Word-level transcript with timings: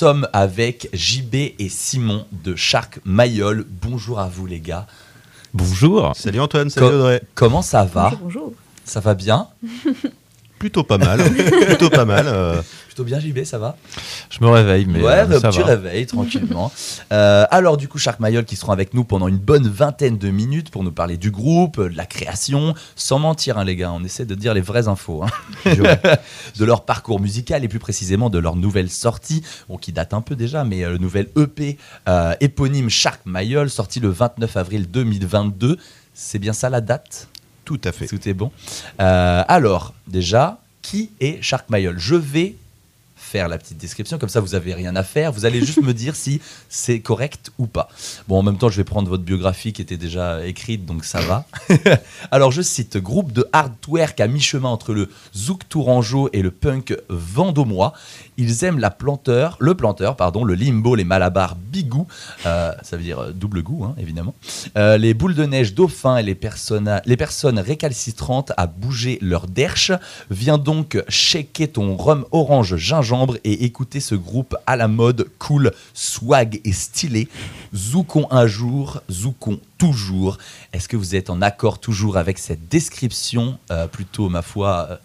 sommes 0.00 0.26
avec 0.32 0.88
JB 0.94 1.34
et 1.58 1.68
Simon 1.68 2.24
de 2.32 2.56
Shark 2.56 3.00
Mayol. 3.04 3.66
Bonjour 3.68 4.18
à 4.18 4.28
vous 4.28 4.46
les 4.46 4.58
gars. 4.58 4.86
Bonjour. 5.52 6.12
Salut 6.16 6.40
Antoine, 6.40 6.70
salut 6.70 6.86
Co- 6.88 6.94
Audrey. 6.94 7.22
Comment 7.34 7.60
ça 7.60 7.84
va? 7.84 8.04
Bonjour, 8.04 8.18
bonjour. 8.22 8.52
Ça 8.86 9.00
va 9.00 9.12
bien? 9.14 9.48
Plutôt 10.60 10.84
pas 10.84 10.98
mal. 10.98 11.20
Plutôt 11.66 11.90
pas 11.90 12.04
mal. 12.04 12.26
euh, 12.28 12.60
Plutôt 12.86 13.02
bien 13.04 13.18
JB, 13.18 13.44
ça 13.44 13.58
va 13.58 13.76
Je 14.28 14.44
me 14.44 14.48
réveille, 14.50 14.84
mais 14.86 15.02
Ouais, 15.02 15.20
euh, 15.20 15.26
bah, 15.26 15.40
ça 15.40 15.48
petit 15.48 15.58
va. 15.60 15.64
réveil, 15.66 16.06
tranquillement. 16.06 16.70
Euh, 17.12 17.44
alors, 17.50 17.76
du 17.76 17.88
coup, 17.88 17.98
Shark 17.98 18.20
Mayol 18.20 18.44
qui 18.44 18.54
seront 18.54 18.70
avec 18.70 18.94
nous 18.94 19.02
pendant 19.02 19.26
une 19.26 19.38
bonne 19.38 19.66
vingtaine 19.66 20.16
de 20.16 20.28
minutes 20.30 20.70
pour 20.70 20.84
nous 20.84 20.92
parler 20.92 21.16
du 21.16 21.32
groupe, 21.32 21.80
de 21.80 21.96
la 21.96 22.06
création, 22.06 22.74
sans 22.94 23.18
mentir, 23.18 23.58
hein, 23.58 23.64
les 23.64 23.74
gars. 23.74 23.90
On 23.92 24.04
essaie 24.04 24.24
de 24.26 24.34
dire 24.36 24.54
les 24.54 24.60
vraies 24.60 24.86
infos. 24.86 25.24
hein. 25.24 25.28
de 26.58 26.64
leur 26.64 26.84
parcours 26.84 27.18
musical 27.18 27.64
et 27.64 27.68
plus 27.68 27.80
précisément 27.80 28.30
de 28.30 28.38
leur 28.38 28.54
nouvelle 28.54 28.90
sortie, 28.90 29.42
bon, 29.68 29.76
qui 29.76 29.90
date 29.92 30.14
un 30.14 30.20
peu 30.20 30.36
déjà, 30.36 30.62
mais 30.62 30.84
euh, 30.84 30.90
le 30.92 30.98
nouvel 30.98 31.28
EP 31.36 31.78
euh, 32.08 32.34
éponyme 32.40 32.90
Shark 32.90 33.22
Mayol, 33.24 33.70
sorti 33.70 33.98
le 33.98 34.08
29 34.10 34.56
avril 34.56 34.88
2022. 34.88 35.78
C'est 36.14 36.38
bien 36.38 36.52
ça 36.52 36.70
la 36.70 36.80
date? 36.80 37.26
Tout 37.70 37.80
à 37.84 37.92
fait. 37.92 38.08
Tout 38.08 38.28
est 38.28 38.34
bon. 38.34 38.50
Euh, 39.00 39.44
alors, 39.46 39.94
déjà, 40.08 40.58
qui 40.82 41.10
est 41.20 41.40
Shark 41.40 41.70
Mayol 41.70 42.00
Je 42.00 42.16
vais 42.16 42.56
faire 43.30 43.46
la 43.46 43.58
petite 43.58 43.78
description, 43.78 44.18
comme 44.18 44.28
ça 44.28 44.40
vous 44.40 44.56
avez 44.56 44.74
rien 44.74 44.96
à 44.96 45.04
faire. 45.04 45.30
Vous 45.30 45.44
allez 45.44 45.60
juste 45.60 45.80
me 45.84 45.94
dire 45.94 46.16
si 46.16 46.40
c'est 46.68 46.98
correct 46.98 47.52
ou 47.58 47.68
pas. 47.68 47.88
Bon, 48.26 48.40
en 48.40 48.42
même 48.42 48.58
temps, 48.58 48.70
je 48.70 48.76
vais 48.76 48.84
prendre 48.84 49.08
votre 49.08 49.22
biographie 49.22 49.72
qui 49.72 49.82
était 49.82 49.96
déjà 49.96 50.44
écrite, 50.44 50.84
donc 50.84 51.04
ça 51.04 51.20
va. 51.20 51.46
Alors, 52.32 52.50
je 52.50 52.60
cite 52.60 52.96
groupe 52.96 53.30
de 53.30 53.46
hardware 53.52 54.14
à 54.18 54.26
mi-chemin 54.26 54.68
entre 54.68 54.92
le 54.92 55.08
zouk 55.36 55.68
tourangeau 55.68 56.28
et 56.32 56.42
le 56.42 56.50
punk 56.50 56.96
vendômois. 57.08 57.92
Ils 58.42 58.64
aiment 58.64 58.78
la 58.78 58.88
planteur, 58.90 59.58
le 59.60 59.74
planteur, 59.74 60.16
pardon, 60.16 60.44
le 60.44 60.54
limbo, 60.54 60.94
les 60.94 61.04
malabars 61.04 61.56
bigou, 61.56 62.06
euh, 62.46 62.72
ça 62.82 62.96
veut 62.96 63.02
dire 63.02 63.18
euh, 63.18 63.32
double 63.32 63.62
goût, 63.62 63.84
hein, 63.84 63.94
évidemment. 63.98 64.34
Euh, 64.78 64.96
les 64.96 65.12
boules 65.12 65.34
de 65.34 65.44
neige 65.44 65.74
dauphin 65.74 66.16
et 66.16 66.22
les, 66.22 66.34
persona- 66.34 67.02
les 67.04 67.18
personnes 67.18 67.58
récalcitrantes 67.58 68.52
à 68.56 68.66
bouger 68.66 69.18
leur 69.20 69.46
derche. 69.46 69.92
Viens 70.30 70.56
donc 70.56 71.02
shaker 71.08 71.70
ton 71.70 71.96
rhum 71.98 72.24
orange 72.32 72.76
gingembre 72.76 73.36
et 73.44 73.64
écouter 73.66 74.00
ce 74.00 74.14
groupe 74.14 74.56
à 74.66 74.76
la 74.76 74.88
mode 74.88 75.26
cool, 75.38 75.72
swag 75.92 76.62
et 76.64 76.72
stylé. 76.72 77.28
Zoukon 77.74 78.26
un 78.30 78.46
jour, 78.46 79.02
zoukon 79.10 79.60
toujours. 79.76 80.38
Est-ce 80.72 80.88
que 80.88 80.96
vous 80.96 81.14
êtes 81.14 81.28
en 81.28 81.42
accord 81.42 81.78
toujours 81.78 82.16
avec 82.16 82.38
cette 82.38 82.68
description, 82.68 83.58
plutôt, 83.92 84.30
ma 84.30 84.40
foi, 84.40 84.98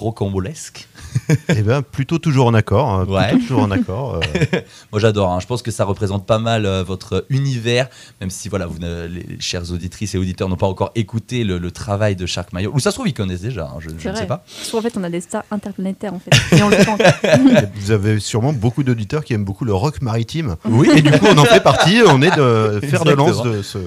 rocambolesque 0.00 0.88
Eh 1.48 1.62
bien, 1.62 1.82
plutôt 1.82 2.18
toujours 2.18 2.46
en 2.46 2.54
accord. 2.54 2.88
hein, 2.90 2.98
plutôt 3.04 3.14
Ouais. 3.18 3.32
toujours 3.32 3.60
en 3.62 3.70
accord. 3.70 4.16
euh, 4.16 4.60
Moi 4.92 5.00
j'adore, 5.00 5.30
hein. 5.32 5.38
je 5.40 5.46
pense 5.46 5.62
que 5.62 5.70
ça 5.70 5.84
représente 5.84 6.26
pas 6.26 6.38
mal 6.38 6.66
euh, 6.66 6.82
votre 6.82 7.24
univers, 7.30 7.88
même 8.20 8.30
si 8.30 8.48
voilà, 8.48 8.66
vous, 8.66 8.78
les 8.80 9.40
chères 9.40 9.70
auditrices 9.72 10.14
et 10.14 10.18
auditeurs 10.18 10.48
n'ont 10.48 10.56
pas 10.56 10.66
encore 10.66 10.90
écouté 10.94 11.44
le, 11.44 11.58
le 11.58 11.70
travail 11.70 12.16
de 12.16 12.26
Shark 12.26 12.52
Mayo. 12.52 12.70
Ou 12.74 12.80
ça 12.80 12.90
se 12.90 12.96
trouve, 12.96 13.08
ils 13.08 13.14
connaissent 13.14 13.40
déjà, 13.42 13.64
hein, 13.64 13.78
je, 13.80 13.90
ne 13.90 13.98
sais 14.16 14.26
pas. 14.26 14.42
Parce 14.58 14.70
qu'en 14.70 14.80
fait, 14.82 14.96
on 14.96 15.04
a 15.04 15.10
des 15.10 15.20
stars 15.20 15.44
interplanétaires, 15.50 16.14
en 16.14 16.20
fait. 16.20 16.56
Et 16.56 16.62
on 16.62 16.68
le 16.68 16.76
sent. 16.76 16.96
vous 17.74 17.90
avez 17.90 18.20
sûrement 18.20 18.52
beaucoup 18.52 18.82
d'auditeurs 18.82 19.24
qui 19.24 19.34
aiment 19.34 19.44
beaucoup 19.44 19.64
le 19.64 19.74
rock 19.74 20.00
maritime. 20.02 20.56
Oui. 20.64 20.88
Et 20.96 21.02
du 21.02 21.10
coup, 21.12 21.26
on 21.28 21.38
en 21.38 21.44
fait 21.44 21.62
partie. 21.62 22.00
On 22.06 22.22
est 22.22 22.36
de 22.36 22.80
faire 22.86 23.04
de 23.04 23.12
lance 23.12 23.42
de 23.42 23.62
ce 23.62 23.78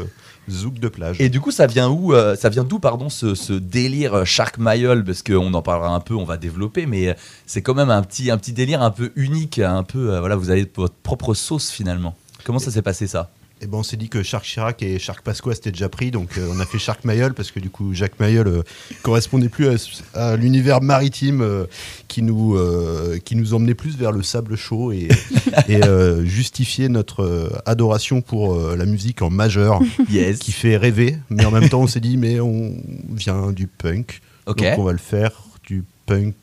zouk 0.49 0.79
de 0.79 0.87
plage. 0.87 1.19
Et 1.19 1.29
du 1.29 1.39
coup, 1.39 1.51
ça 1.51 1.67
vient 1.67 1.89
où 1.89 2.13
euh, 2.13 2.35
Ça 2.35 2.49
vient 2.49 2.63
d'où, 2.63 2.79
pardon, 2.79 3.09
ce, 3.09 3.35
ce 3.35 3.53
délire 3.53 4.13
euh, 4.13 4.25
Shark 4.25 4.57
Mayol 4.57 5.03
Parce 5.03 5.23
qu'on 5.23 5.53
en 5.53 5.61
parlera 5.61 5.93
un 5.93 5.99
peu, 5.99 6.15
on 6.15 6.25
va 6.25 6.37
développer, 6.37 6.85
mais 6.85 7.09
euh, 7.09 7.13
c'est 7.45 7.61
quand 7.61 7.73
même 7.73 7.89
un 7.89 8.01
petit, 8.03 8.31
un 8.31 8.37
petit 8.37 8.53
délire 8.53 8.81
un 8.81 8.91
peu 8.91 9.11
unique, 9.15 9.59
un 9.59 9.83
peu, 9.83 10.17
voilà, 10.19 10.35
vous 10.35 10.49
avez 10.49 10.69
votre 10.75 10.95
propre 10.95 11.33
sauce 11.33 11.71
finalement. 11.71 12.15
Comment 12.43 12.59
ça 12.59 12.71
s'est 12.71 12.81
passé 12.81 13.07
ça? 13.07 13.29
Et 13.63 13.67
ben, 13.67 13.77
on 13.77 13.83
s'est 13.83 13.95
dit 13.95 14.09
que 14.09 14.23
Shark 14.23 14.43
Chirac 14.43 14.83
et 14.83 14.99
Shark 14.99 15.23
Pasqua 15.23 15.55
c'était 15.55 15.71
déjà 15.71 15.87
pris, 15.87 16.11
donc 16.11 16.37
euh, 16.37 16.49
on 16.53 16.59
a 16.59 16.65
fait 16.65 16.79
Shark 16.79 17.05
Mayol 17.05 17.33
parce 17.33 17.49
que 17.49 17.61
du 17.61 17.69
coup 17.69 17.93
Jacques 17.93 18.19
Mayol 18.19 18.47
euh, 18.47 18.61
correspondait 19.03 19.47
plus 19.47 19.69
à, 20.13 20.31
à 20.31 20.35
l'univers 20.35 20.81
maritime 20.81 21.41
euh, 21.41 21.65
qui 22.09 22.21
nous 22.23 22.55
euh, 22.57 23.19
qui 23.23 23.37
nous 23.37 23.53
emmenait 23.53 23.73
plus 23.73 23.95
vers 23.97 24.11
le 24.11 24.21
sable 24.21 24.57
chaud 24.57 24.91
et, 24.91 25.07
et 25.69 25.79
justifier 26.25 26.89
notre 26.89 27.51
adoration 27.65 28.21
pour 28.21 28.59
la 28.75 28.85
musique 28.85 29.21
en 29.21 29.29
majeur 29.29 29.79
Yes. 30.09 30.39
qui 30.39 30.51
fait 30.51 30.75
rêver, 30.75 31.17
mais 31.29 31.45
en 31.45 31.51
même 31.51 31.69
temps 31.69 31.81
on 31.81 31.87
s'est 31.87 31.99
dit 32.01 32.17
mais 32.17 32.39
on 32.41 32.73
vient 33.11 33.51
du 33.51 33.67
punk, 33.67 34.21
donc 34.45 34.57
on 34.77 34.83
va 34.83 34.91
le 34.91 34.97
faire 34.97 35.31
du 35.65 35.83
punk 36.05 36.33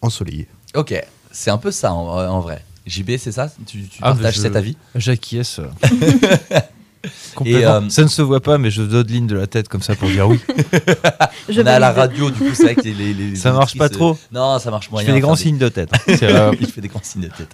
ensoleillé. 0.00 0.46
Ok, 0.74 0.94
c'est 1.32 1.50
un 1.50 1.58
peu 1.58 1.72
ça 1.72 1.92
en, 1.92 2.06
en 2.28 2.40
vrai. 2.40 2.62
JB, 2.88 3.16
c'est 3.18 3.32
ça? 3.32 3.52
Tu, 3.66 3.82
tu 3.86 3.98
Ah, 4.02 4.12
partages 4.12 4.38
cet 4.38 4.56
avis? 4.56 4.76
J'acquiesce. 4.94 5.60
Complètement. 7.34 7.70
euh, 7.70 7.88
Ça 7.88 8.02
ne 8.02 8.08
se 8.08 8.22
voit 8.22 8.40
pas, 8.40 8.58
mais 8.58 8.70
je 8.70 8.82
dodeline 8.82 9.26
de 9.26 9.36
la 9.36 9.46
tête 9.46 9.68
comme 9.68 9.82
ça 9.82 9.94
pour 9.94 10.08
dire 10.08 10.28
oui. 10.28 10.38
Je 11.48 11.60
On 11.62 11.66
est 11.66 11.70
à 11.70 11.78
la 11.78 11.92
radio, 11.92 12.30
du 12.30 12.38
coup, 12.38 12.54
c'est 12.54 12.62
vrai 12.64 12.74
que 12.74 12.82
les, 12.82 12.92
les- 12.92 13.14
les 13.14 13.36
Ça 13.36 13.52
marche 13.52 13.76
pas 13.78 13.88
trop. 13.88 14.16
Non, 14.32 14.58
ça 14.58 14.70
marche 14.70 14.86
Je 14.86 14.90
moyen. 14.90 15.06
fais 15.06 15.14
des 15.14 15.20
grands 15.20 15.36
signes 15.36 15.58
de 15.58 15.68
tête. 15.68 15.90
Il 16.08 16.16
fait 16.66 16.80
des 16.80 16.88
grands 16.88 17.00
signes 17.02 17.22
de 17.22 17.28
tête. 17.28 17.48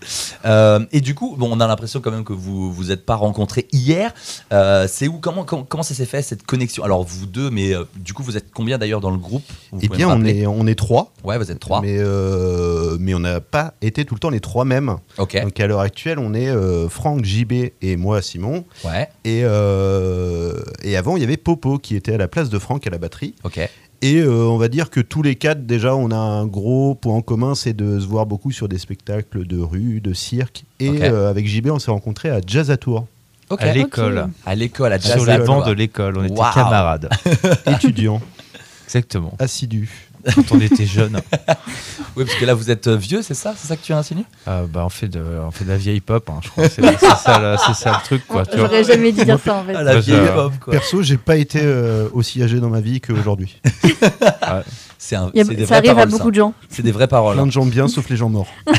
Euh, 0.44 0.80
et 0.92 1.00
du 1.00 1.14
coup, 1.14 1.36
bon, 1.38 1.48
on 1.52 1.60
a 1.60 1.66
l'impression 1.66 2.00
quand 2.00 2.10
même 2.10 2.24
que 2.24 2.32
vous 2.32 2.72
vous 2.72 2.90
êtes 2.90 3.04
pas 3.06 3.14
rencontrés 3.14 3.68
hier. 3.72 4.12
Euh, 4.52 4.86
c'est 4.88 5.06
où 5.08 5.18
comment, 5.18 5.44
comment 5.44 5.62
comment 5.64 5.82
ça 5.82 5.94
s'est 5.94 6.06
fait 6.06 6.22
cette 6.22 6.44
connexion? 6.44 6.82
Alors 6.84 7.04
vous 7.04 7.26
deux, 7.26 7.50
mais 7.50 7.72
euh, 7.74 7.84
du 7.96 8.12
coup 8.14 8.22
vous 8.22 8.36
êtes 8.36 8.50
combien 8.52 8.78
d'ailleurs 8.78 9.00
dans 9.00 9.10
le 9.10 9.18
groupe? 9.18 9.44
Vous 9.72 9.78
Eh 9.82 9.88
bien 9.88 10.08
me 10.16 10.22
on 10.22 10.24
est 10.24 10.46
on 10.46 10.66
est 10.66 10.74
trois, 10.74 11.12
Ouais, 11.22 11.38
vous 11.38 11.50
êtes 11.50 11.60
trois. 11.60 11.80
mais 11.82 11.96
euh, 11.98 12.96
mais 13.00 13.14
on 13.14 13.20
n'a 13.20 13.40
pas 13.40 13.74
été 13.82 14.04
tout 14.04 14.14
le 14.14 14.20
temps 14.20 14.30
les 14.30 14.40
trois 14.40 14.64
mêmes. 14.64 14.96
Ok. 15.18 15.40
Donc 15.42 15.58
à 15.60 15.66
l'heure 15.66 15.80
actuelle, 15.80 16.18
on 16.18 16.34
est 16.34 16.48
euh, 16.48 16.88
Franck, 16.88 17.24
JB 17.24 17.52
et 17.82 17.96
moi, 17.96 18.22
Simon. 18.22 18.64
Ouais. 18.84 19.08
Et, 19.24 19.33
euh, 19.42 20.54
et 20.82 20.96
avant, 20.96 21.16
il 21.16 21.20
y 21.20 21.24
avait 21.24 21.36
Popo 21.36 21.78
qui 21.78 21.96
était 21.96 22.14
à 22.14 22.18
la 22.18 22.28
place 22.28 22.50
de 22.50 22.58
Franck 22.58 22.86
à 22.86 22.90
la 22.90 22.98
batterie. 22.98 23.34
Ok. 23.44 23.58
Et 24.02 24.16
euh, 24.20 24.44
on 24.48 24.58
va 24.58 24.68
dire 24.68 24.90
que 24.90 25.00
tous 25.00 25.22
les 25.22 25.34
quatre, 25.34 25.64
déjà, 25.66 25.96
on 25.96 26.10
a 26.10 26.16
un 26.16 26.46
gros 26.46 26.94
point 26.94 27.14
en 27.14 27.22
commun, 27.22 27.54
c'est 27.54 27.72
de 27.72 27.98
se 27.98 28.06
voir 28.06 28.26
beaucoup 28.26 28.52
sur 28.52 28.68
des 28.68 28.76
spectacles 28.78 29.46
de 29.46 29.58
rue, 29.58 30.00
de 30.00 30.12
cirque. 30.12 30.64
Et 30.78 31.04
euh, 31.04 31.30
avec 31.30 31.46
JB, 31.48 31.68
on 31.70 31.78
s'est 31.78 31.90
rencontrés 31.90 32.28
à 32.28 32.40
Jazz 32.46 32.70
à 32.70 32.76
Tours, 32.76 33.06
Ok. 33.48 33.62
à 33.62 33.72
l'école. 33.72 34.26
À 34.44 34.54
l'école, 34.54 34.92
à 34.92 34.98
Jazz 34.98 35.12
Sur 35.12 35.24
les 35.24 35.38
bancs 35.38 35.66
de 35.66 35.72
l'école. 35.72 36.18
On 36.18 36.24
était 36.24 36.34
camarades. 36.34 37.08
étudiant, 37.66 38.20
Exactement. 38.86 39.32
assidu. 39.38 40.10
Quand 40.34 40.52
on 40.52 40.60
était 40.60 40.86
jeunes. 40.86 41.20
Oui, 42.16 42.24
parce 42.24 42.38
que 42.38 42.44
là 42.44 42.54
vous 42.54 42.70
êtes 42.70 42.86
euh, 42.86 42.96
vieux, 42.96 43.22
c'est 43.22 43.34
ça? 43.34 43.54
C'est 43.56 43.66
ça 43.68 43.76
que 43.76 43.82
tu 43.82 43.92
insinues 43.92 44.24
Euh, 44.48 44.66
bah, 44.66 44.82
on, 44.84 44.88
fait 44.88 45.08
de, 45.08 45.22
on 45.46 45.50
fait 45.50 45.64
de 45.64 45.70
la 45.70 45.76
vieille 45.76 46.00
pop. 46.00 46.28
hein, 46.30 46.40
je 46.42 46.48
crois. 46.48 46.68
C'est, 46.68 46.82
c'est 46.82 47.16
ça, 47.16 47.38
le- 47.38 47.56
c'est 47.66 47.74
ça 47.74 47.90
le 47.92 48.04
truc. 48.04 48.26
Quoi, 48.26 48.46
tu 48.46 48.56
vois. 48.56 48.66
J'aurais 48.68 48.84
jamais 48.84 49.12
dit 49.12 49.24
dire 49.24 49.38
ça, 49.44 49.54
en 49.56 49.64
fait. 49.64 49.74
Ah, 49.76 49.82
la 49.82 50.00
vieille 50.00 50.28
pop, 50.34 50.52
quoi. 50.60 50.72
Perso, 50.72 51.02
j'ai 51.02 51.16
pas 51.18 51.36
été 51.36 51.60
euh, 51.62 52.08
aussi 52.12 52.42
âgé 52.42 52.60
dans 52.60 52.70
ma 52.70 52.80
vie 52.80 53.00
qu'aujourd'hui. 53.00 53.60
C'est 54.98 55.16
un- 55.16 55.30
Il 55.34 55.38
y 55.38 55.40
a- 55.42 55.44
c'est 55.44 55.54
des 55.54 55.66
ça 55.66 55.76
arrive 55.76 55.98
à 55.98 56.06
beaucoup 56.06 56.24
ça. 56.24 56.30
de 56.30 56.34
gens. 56.36 56.54
C'est 56.70 56.82
des 56.82 56.92
vraies 56.92 57.08
paroles. 57.08 57.34
Plein 57.34 57.44
de 57.46 57.52
gens 57.52 57.66
bien, 57.66 57.88
sauf 57.88 58.08
les 58.08 58.16
gens 58.16 58.30
morts. 58.30 58.46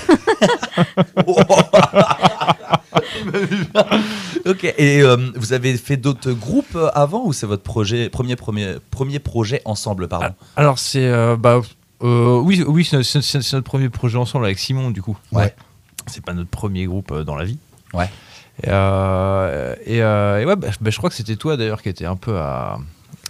ok. 4.45 4.63
Et 4.77 5.01
euh, 5.01 5.17
vous 5.35 5.53
avez 5.53 5.75
fait 5.77 5.97
d'autres 5.97 6.31
groupes 6.31 6.75
euh, 6.75 6.89
avant 6.93 7.25
ou 7.25 7.33
c'est 7.33 7.45
votre 7.47 7.63
projet 7.63 8.09
premier 8.09 8.35
premier 8.35 8.75
premier 8.91 9.19
projet 9.19 9.61
ensemble, 9.65 10.07
pardon? 10.07 10.33
Alors, 10.55 10.79
c'est. 10.79 11.05
euh, 11.07 11.35
bah, 11.37 11.61
euh, 12.03 12.39
oui, 12.39 12.63
oui 12.67 12.83
c'est, 12.85 12.97
notre 12.97 13.59
premier 13.61 13.89
projet 13.89 14.17
ensemble 14.17 14.45
avec 14.45 14.59
Simon, 14.59 14.91
du 14.91 15.01
coup. 15.01 15.17
Ouais. 15.31 15.53
C'est 16.07 16.23
pas 16.23 16.33
notre 16.33 16.49
premier 16.49 16.85
groupe 16.85 17.13
dans 17.21 17.35
la 17.35 17.45
vie. 17.45 17.57
Ouais. 17.93 18.09
Et, 18.63 18.69
et, 18.69 19.97
et 19.97 20.01
ouais, 20.45 20.55
bah, 20.55 20.67
bah, 20.79 20.89
je 20.89 20.97
crois 20.97 21.09
que 21.09 21.15
c'était 21.15 21.35
toi 21.35 21.57
d'ailleurs 21.57 21.81
qui 21.81 21.89
était 21.89 22.05
un 22.05 22.15
peu 22.15 22.37
à, 22.37 22.77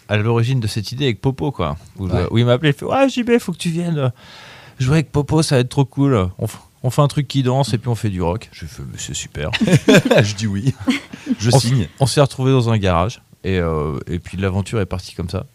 à 0.08 0.18
l'origine 0.18 0.60
de 0.60 0.68
cette 0.68 0.92
idée 0.92 1.06
avec 1.06 1.22
Popo, 1.22 1.52
quoi. 1.52 1.78
Où, 1.98 2.08
Ouais. 2.08 2.28
où 2.32 2.38
il 2.38 2.46
m'a 2.46 2.54
appelé, 2.54 2.72
il 2.72 2.74
fait 2.74 2.86
Ouais, 2.86 3.10
JB, 3.10 3.38
faut 3.40 3.52
que 3.54 3.58
tu 3.58 3.70
viennes 3.70 4.12
jouer 4.80 4.96
avec 4.96 5.12
Popo, 5.12 5.42
ça 5.42 5.56
va 5.56 5.62
être 5.62 5.70
trop 5.70 5.86
cool. 5.86 6.30
On, 6.38 6.46
f- 6.46 6.58
on 6.86 6.92
fait 6.92 7.02
un 7.02 7.08
truc 7.08 7.28
qui 7.28 7.42
danse 7.42 7.74
et 7.74 7.80
puis 7.80 7.90
on 7.90 7.96
fait 7.96 8.12
du 8.12 8.22
rock. 8.22 8.48
Je 8.52 8.68
fais 8.68 8.84
Mais 8.84 9.00
C'est 9.00 9.16
super. 9.16 9.50
Je 9.60 10.36
dis 10.36 10.46
oui. 10.46 10.76
Je 11.40 11.50
on, 11.52 11.60
signe. 11.60 11.88
on 12.00 12.06
s'est 12.06 12.22
retrouvés 12.22 12.52
dans 12.52 12.70
un 12.70 12.78
garage 12.78 13.24
et, 13.44 13.58
euh, 13.58 13.98
et 14.06 14.20
puis 14.20 14.38
l'aventure 14.38 14.80
est 14.80 14.86
partie 14.86 15.16
comme 15.16 15.30
ça. 15.30 15.48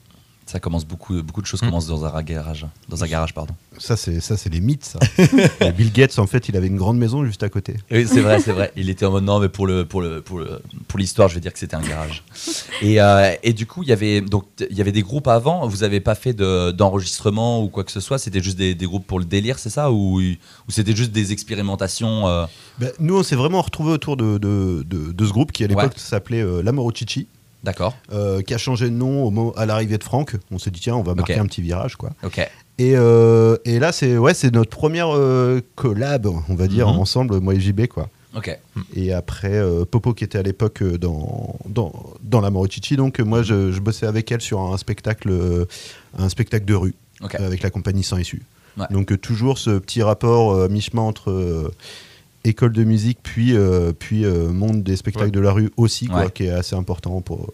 Ça 0.51 0.59
commence 0.59 0.85
beaucoup, 0.85 1.23
beaucoup 1.23 1.43
de 1.43 1.47
choses 1.47 1.63
Mm. 1.63 1.67
commencent 1.67 1.87
dans 1.87 2.05
un 2.05 2.23
garage, 2.25 2.67
dans 2.89 3.05
un 3.05 3.07
garage, 3.07 3.33
pardon. 3.35 3.55
Ça, 3.79 3.97
c'est 3.97 4.19
ça, 4.19 4.37
c'est 4.37 4.49
les 4.53 4.61
mythes, 4.61 4.85
ça. 4.85 4.99
Bill 5.77 5.93
Gates, 5.93 6.19
en 6.19 6.27
fait, 6.27 6.49
il 6.49 6.57
avait 6.57 6.67
une 6.67 6.77
grande 6.77 6.99
maison 6.99 7.25
juste 7.25 7.45
à 7.45 7.49
côté. 7.49 7.77
Oui, 7.91 8.05
c'est 8.09 8.21
vrai, 8.21 8.41
c'est 8.41 8.51
vrai. 8.53 8.73
Il 8.75 8.91
était 8.91 9.07
en 9.07 9.13
mode 9.13 9.23
non, 9.25 9.39
mais 9.39 9.49
pour 9.49 9.69
le 9.69 9.85
pour 9.85 10.03
le 10.03 10.21
pour 10.23 10.41
le 10.41 10.61
pour 10.89 10.99
l'histoire, 10.99 11.29
je 11.29 11.35
vais 11.37 11.41
dire 11.41 11.53
que 11.53 11.59
c'était 11.61 11.77
un 11.77 11.83
garage. 11.83 12.25
Et, 12.83 13.01
euh, 13.01 13.33
et 13.45 13.53
du 13.53 13.65
coup, 13.67 13.85
il 13.85 13.91
y 13.91 13.93
avait 13.93 14.21
donc 14.23 14.45
il 14.69 14.77
y 14.77 14.81
avait 14.81 14.91
des 14.91 15.03
groupes 15.03 15.29
avant. 15.29 15.69
Vous 15.69 15.85
avez 15.85 16.01
pas 16.01 16.17
fait 16.17 16.33
de- 16.33 16.73
d'enregistrement 16.73 17.63
ou 17.63 17.69
quoi 17.69 17.85
que 17.85 17.93
ce 17.93 18.01
soit. 18.01 18.19
C'était 18.19 18.43
juste 18.43 18.59
des, 18.59 18.75
des 18.75 18.87
groupes 18.87 19.07
pour 19.07 19.21
le 19.21 19.25
délire, 19.27 19.59
c'est 19.61 19.71
ça, 19.71 19.93
ou 19.93 20.21
ou 20.21 20.71
c'était 20.71 20.97
juste 20.97 21.13
des 21.13 21.31
expérimentations. 21.31 22.27
euh, 22.27 22.47
Ben, 22.81 22.91
nous, 22.99 23.19
on 23.19 23.23
s'est 23.23 23.37
vraiment 23.37 23.63
retrouvés 23.63 23.93
autour 23.93 24.17
de, 24.17 24.39
de, 24.39 24.85
de- 24.89 25.13
de 25.13 25.27
ce 25.27 25.31
groupe 25.33 25.53
qui, 25.53 25.63
à 25.63 25.69
l'époque, 25.69 25.85
Ouais. 25.85 25.91
s'appelait 25.97 26.43
euh, 26.43 26.61
L'Amoro 26.63 26.91
Chichi, 26.93 27.29
D'accord. 27.63 27.95
euh, 28.13 28.41
qui 28.43 28.55
a 28.55 28.59
changé 28.59 28.87
de 28.89 28.95
nom 28.95 29.25
au 29.27 29.53
à 29.57 29.67
l'arrivée 29.67 29.99
de 29.99 30.05
Franck. 30.05 30.37
On 30.51 30.59
s'est 30.59 30.71
dit, 30.71 30.81
tiens, 30.81 30.97
on 30.97 31.03
va 31.03 31.15
marquer 31.15 31.35
un 31.39 31.47
petit 31.47 31.63
virage, 31.63 31.97
quoi. 31.97 32.11
Et, 32.79 32.97
euh, 32.97 33.57
et 33.67 33.79
là, 33.79 33.93
c'est 33.93 34.17
ouais, 34.17 34.33
notre 34.53 34.71
première 34.71 35.15
euh, 35.15 35.61
collab, 35.75 36.27
on 36.49 36.55
va 36.55 36.67
dire, 36.67 36.89
Mhm. 36.89 36.99
ensemble, 36.99 37.41
moi 37.41 37.55
et 37.55 37.61
JB, 37.61 37.87
quoi. 37.89 38.09
Et 38.95 39.13
après, 39.13 39.61
Popo 39.91 40.15
qui 40.15 40.23
était 40.25 40.39
à 40.39 40.43
l'époque 40.43 40.83
dans, 40.85 41.57
dans, 41.69 41.93
dans 42.23 42.41
la 42.41 42.49
Morochichi, 42.51 42.97
donc 42.97 43.19
moi 43.19 43.43
je, 43.43 43.73
je 43.73 43.81
bossais 43.81 44.07
avec 44.07 44.31
elle 44.31 44.41
sur 44.41 44.61
un 44.61 44.77
spectacle, 44.79 45.67
un 46.17 46.29
spectacle 46.29 46.65
de 46.65 46.75
rue 46.75 46.95
avec 47.45 47.63
la 47.63 47.71
compagnie 47.71 48.05
Sans 48.05 48.19
Issue. 48.19 48.43
Ouais. 48.79 48.87
Donc 48.93 49.21
toujours 49.21 49.59
ce 49.59 49.71
petit 49.79 50.01
rapport 50.03 50.69
mi-chemin 50.71 51.03
entre 51.03 51.73
école 52.45 52.73
de 52.73 52.85
musique 52.85 53.19
puis, 53.23 53.57
euh, 53.57 53.93
puis 53.93 54.25
euh, 54.25 54.49
monde 54.49 54.83
des 54.83 54.97
spectacles 54.97 55.27
Ouais. 55.27 55.31
de 55.33 55.41
la 55.41 55.53
rue 55.53 55.71
aussi, 55.77 56.07
quoi, 56.07 56.25
Ouais. 56.25 56.31
qui 56.31 56.45
est 56.45 56.51
assez 56.51 56.75
important 56.77 57.21
pour, 57.21 57.53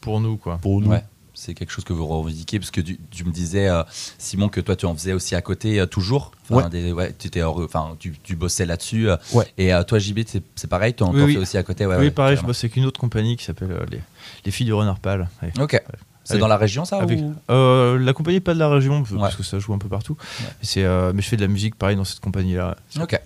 Pour 0.00 0.20
nous, 0.20 0.36
quoi. 0.36 0.58
pour 0.58 0.80
nous. 0.80 0.88
Ouais. 0.90 1.02
C'est 1.34 1.54
quelque 1.54 1.70
chose 1.70 1.84
que 1.84 1.92
vous 1.92 2.04
revendiquez 2.06 2.58
parce 2.58 2.72
que 2.72 2.80
tu, 2.80 2.98
tu 3.12 3.24
me 3.24 3.30
disais 3.30 3.68
euh, 3.68 3.84
Simon 4.18 4.48
que 4.48 4.60
toi 4.60 4.74
tu 4.74 4.86
en 4.86 4.94
faisais 4.94 5.12
aussi 5.12 5.36
à 5.36 5.40
côté 5.40 5.78
euh, 5.78 5.86
toujours. 5.86 6.32
Enfin, 6.50 6.64
Ouais. 6.64 6.70
des- 6.70 6.92
ouais, 6.92 7.14
tu 7.16 7.28
étais 7.28 7.38
heureux. 7.40 7.64
Enfin, 7.64 7.94
tu, 8.00 8.12
tu 8.24 8.34
bossais 8.34 8.66
là-dessus. 8.66 9.08
euh, 9.08 9.16
Ouais. 9.32 9.46
Et 9.56 9.70
toi 9.86 10.00
JB 10.00 10.20
c'est 10.56 10.66
pareil. 10.66 10.94
Tu 10.94 11.04
en 11.04 11.12
Oui, 11.12 11.20
t'en 11.20 11.26
oui. 11.26 11.32
fais 11.34 11.38
aussi 11.38 11.56
à 11.56 11.62
côté. 11.62 11.86
Ouais, 11.86 11.94
oui, 11.96 12.04
ouais, 12.06 12.10
pareil, 12.10 12.36
je 12.36 12.42
bosse 12.42 12.58
avec 12.64 12.74
une 12.74 12.86
autre 12.86 12.98
compagnie 12.98 13.36
qui 13.36 13.44
s'appelle 13.44 13.70
euh, 13.70 13.86
les, 13.92 14.00
les 14.46 14.50
filles 14.50 14.66
du 14.66 14.72
renard 14.72 14.98
pâle. 14.98 15.28
Ouais. 15.40 15.52
Ok. 15.60 15.80
C'est 16.24 16.38
dans 16.38 16.48
la 16.48 16.56
région 16.58 16.84
ça 16.84 16.98
Avec- 16.98 17.20
ou... 17.20 17.32
Euh, 17.50 17.98
la 18.00 18.12
compagnie 18.12 18.40
pas 18.40 18.52
de 18.52 18.58
la 18.58 18.68
région 18.68 19.02
parce 19.02 19.12
Ouais. 19.12 19.36
que 19.38 19.42
ça 19.44 19.58
joue 19.60 19.72
un 19.72 19.78
peu 19.78 19.88
partout. 19.88 20.16
Ouais. 20.20 20.26
Mais 20.48 20.54
C'est 20.62 20.84
euh, 20.84 21.12
mais 21.14 21.22
je 21.22 21.28
fais 21.28 21.36
de 21.36 21.42
la 21.42 21.48
musique 21.48 21.76
pareil 21.76 21.94
dans 21.96 22.04
cette 22.04 22.20
compagnie 22.20 22.54
là. 22.54 22.76
Ok, 23.00 23.18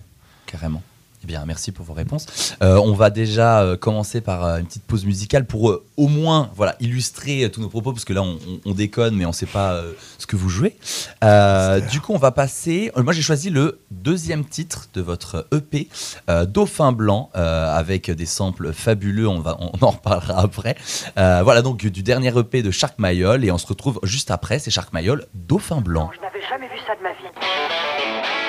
carrément. 0.45 0.83
Eh 1.23 1.27
bien, 1.27 1.43
merci 1.45 1.71
pour 1.71 1.85
vos 1.85 1.93
réponses. 1.93 2.55
Euh, 2.61 2.75
on 2.83 2.93
va 2.93 3.09
déjà 3.09 3.61
euh, 3.61 3.77
commencer 3.77 4.19
par 4.19 4.43
euh, 4.43 4.57
une 4.57 4.65
petite 4.65 4.83
pause 4.83 5.05
musicale 5.05 5.45
pour 5.45 5.69
euh, 5.69 5.85
au 5.95 6.09
moins 6.09 6.49
voilà, 6.55 6.75
illustrer 6.81 7.45
euh, 7.45 7.49
tous 7.49 7.61
nos 7.61 7.69
propos, 7.69 7.93
parce 7.93 8.03
que 8.03 8.11
là, 8.11 8.21
on, 8.21 8.37
on- 8.47 8.59
on 8.65 8.73
déconne, 8.73 9.15
mais 9.15 9.23
on 9.25 9.29
ne 9.29 9.33
sait 9.33 9.45
pas 9.45 9.73
euh, 9.73 9.93
ce 10.17 10.27
que 10.27 10.35
vous 10.35 10.49
jouez. 10.49 10.75
Euh, 11.23 11.79
du 11.79 12.01
coup, 12.01 12.11
on 12.13 12.17
va 12.17 12.31
passer. 12.31 12.91
euh, 12.97 13.03
moi, 13.03 13.13
j'ai 13.13 13.21
choisi 13.21 13.49
le 13.49 13.79
deuxième 13.91 14.43
titre 14.43 14.87
de 14.93 15.01
votre 15.01 15.47
EP, 15.53 15.87
euh, 16.29 16.45
Dauphin 16.45 16.91
Blanc, 16.91 17.29
euh, 17.37 17.73
avec 17.73 18.11
des 18.11 18.25
samples 18.25 18.73
fabuleux. 18.73 19.27
On, 19.29 19.39
va, 19.39 19.57
on 19.61 19.71
en 19.81 19.91
reparlera 19.91 20.41
après. 20.41 20.75
Euh, 21.17 21.41
voilà, 21.43 21.61
donc 21.61 21.77
du 21.85 22.03
dernier 22.03 22.37
EP 22.37 22.61
de 22.63 22.71
Shark 22.71 22.95
Mayol, 22.99 23.45
et 23.45 23.51
on 23.51 23.57
se 23.57 23.67
retrouve 23.67 23.99
juste 24.03 24.29
après. 24.29 24.59
C'est 24.59 24.71
Shark 24.71 24.91
Mayol, 24.91 25.25
Dauphin 25.33 25.79
Blanc. 25.79 26.11
Je 26.13 26.19
n'avais 26.21 26.41
jamais 26.49 26.67
vu 26.67 26.79
ça 26.85 26.95
de 26.95 27.01
ma 27.01 27.11
vie. 27.11 28.42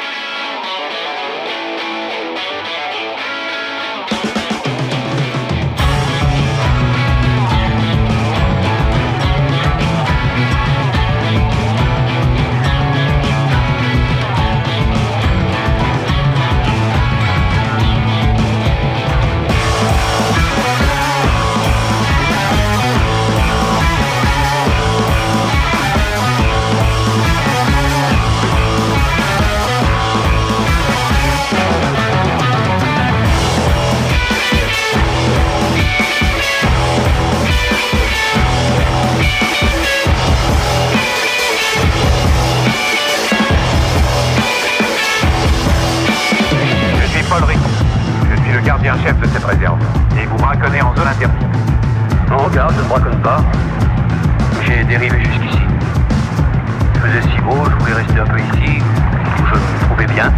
Un 58.19 58.27
peu 58.27 58.39
ici, 58.39 58.81
où 58.81 59.47
je 59.47 59.55
me 59.55 59.81
trouvais 59.87 60.07
bien. 60.07 60.33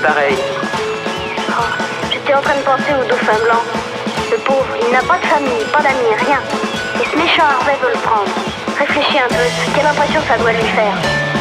Idées 0.00 0.06
pareilles 0.06 0.38
Oh, 1.50 1.62
J'étais 2.12 2.34
en 2.34 2.40
train 2.40 2.54
de 2.56 2.62
penser 2.62 2.92
au 2.94 3.08
dauphin 3.08 3.38
blanc. 3.44 3.62
Le 4.30 4.36
pauvre, 4.38 4.74
il 4.80 4.92
n'a 4.92 5.02
pas 5.02 5.18
de 5.18 5.26
famille, 5.26 5.64
pas 5.72 5.80
d'amis, 5.82 6.14
rien. 6.26 6.40
Et 7.00 7.04
ce 7.04 7.16
méchant 7.16 7.42
Harvey 7.42 7.76
veut 7.82 7.92
le 7.92 8.00
prendre. 8.00 8.30
Réfléchis 8.78 9.18
un 9.18 9.28
peu, 9.28 9.44
quelle 9.74 9.86
impression 9.86 10.20
ça 10.28 10.38
doit 10.38 10.52
lui 10.52 10.68
faire 10.74 10.94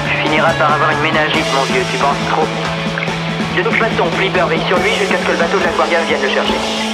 Tu 0.10 0.18
finiras 0.24 0.54
par 0.54 0.74
avoir 0.74 0.92
une 0.92 1.02
ménagite, 1.02 1.46
mon 1.54 1.64
vieux, 1.64 1.84
tu 1.92 1.98
penses 1.98 2.24
trop. 2.32 2.48
De 3.56 3.64
toute 3.64 3.76
façon, 3.76 4.06
Flipper 4.18 4.46
veille 4.48 4.66
sur 4.68 4.78
lui 4.80 4.94
jusqu'à 4.96 5.18
ce 5.18 5.26
que 5.26 5.32
le 5.32 5.38
bateau 5.38 5.58
de 5.60 5.64
l'aquarium 5.66 6.04
vienne 6.08 6.22
le 6.22 6.30
chercher. 6.30 6.89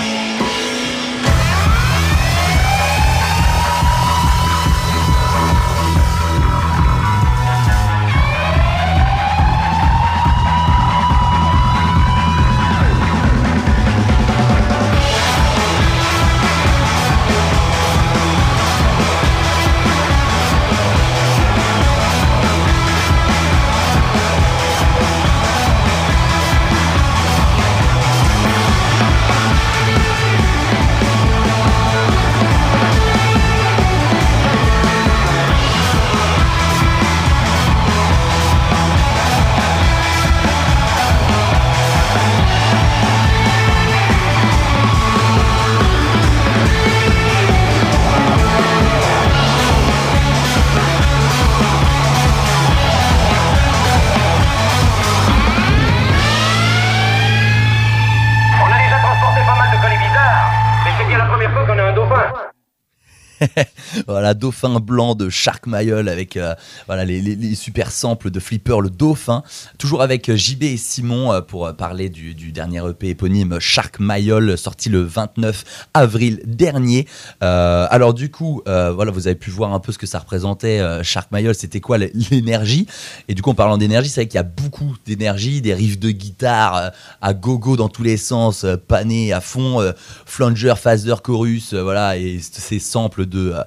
Dauphin 64.34 64.80
blanc 64.80 65.16
de 65.16 65.30
Shark 65.30 65.68
Mayol 65.68 66.10
avec 66.10 66.38
euh, 66.38 66.56
voilà, 66.88 67.06
les, 67.06 67.56
super 67.56 67.92
samples 67.92 68.32
de 68.32 68.40
Flipper, 68.40 68.78
le 68.82 68.90
dauphin. 68.90 69.44
Toujours 69.78 70.02
avec 70.02 70.30
euh, 70.30 70.36
JB 70.36 70.64
et 70.64 70.78
Simon 70.78 71.32
euh, 71.32 71.42
pour 71.42 71.74
parler 71.76 72.10
du, 72.10 72.34
dernier 72.52 72.82
EP 72.90 73.10
éponyme 73.10 73.60
Shark 73.60 74.00
Mayol, 74.00 74.58
sorti 74.58 74.90
le 74.90 75.04
29 75.04 75.88
avril 75.94 76.42
dernier. 76.46 77.08
Alors, 77.42 78.14
du 78.14 78.32
coup, 78.32 78.62
voilà, 78.66 79.12
vous 79.12 79.28
avez 79.28 79.36
pu 79.36 79.50
voir 79.50 79.74
un 79.74 79.80
peu 79.80 79.92
ce 79.92 79.98
que 79.98 80.08
ça 80.08 80.20
représentait. 80.20 80.82
Shark 81.04 81.32
Mayol, 81.32 81.54
c'était 81.54 81.82
quoi 81.82 81.98
l'énergie? 81.98 82.88
Et 83.28 83.34
du 83.34 83.42
coup, 83.42 83.50
en 83.50 83.56
parlant 83.56 83.78
d'énergie, 83.78 84.10
c'est 84.10 84.22
vrai 84.22 84.28
qu'il 84.28 84.38
y 84.38 84.40
a 84.40 84.44
beaucoup 84.44 84.96
d'énergie, 85.06 85.62
des 85.62 85.74
riffs 85.74 86.00
de 86.00 86.12
guitare 86.12 86.92
à 87.22 87.34
gogo 87.34 87.76
dans 87.76 87.90
tous 87.90 88.04
les 88.04 88.18
sens, 88.18 88.66
panés 88.88 89.34
à 89.34 89.42
fond, 89.42 89.82
flanger, 90.26 90.74
phaser, 90.78 91.16
chorus, 91.24 91.74
voilà, 91.74 92.18
et 92.18 92.40
ces 92.40 92.80
samples 92.80 93.26
de 93.26 93.54
euh, 93.54 93.64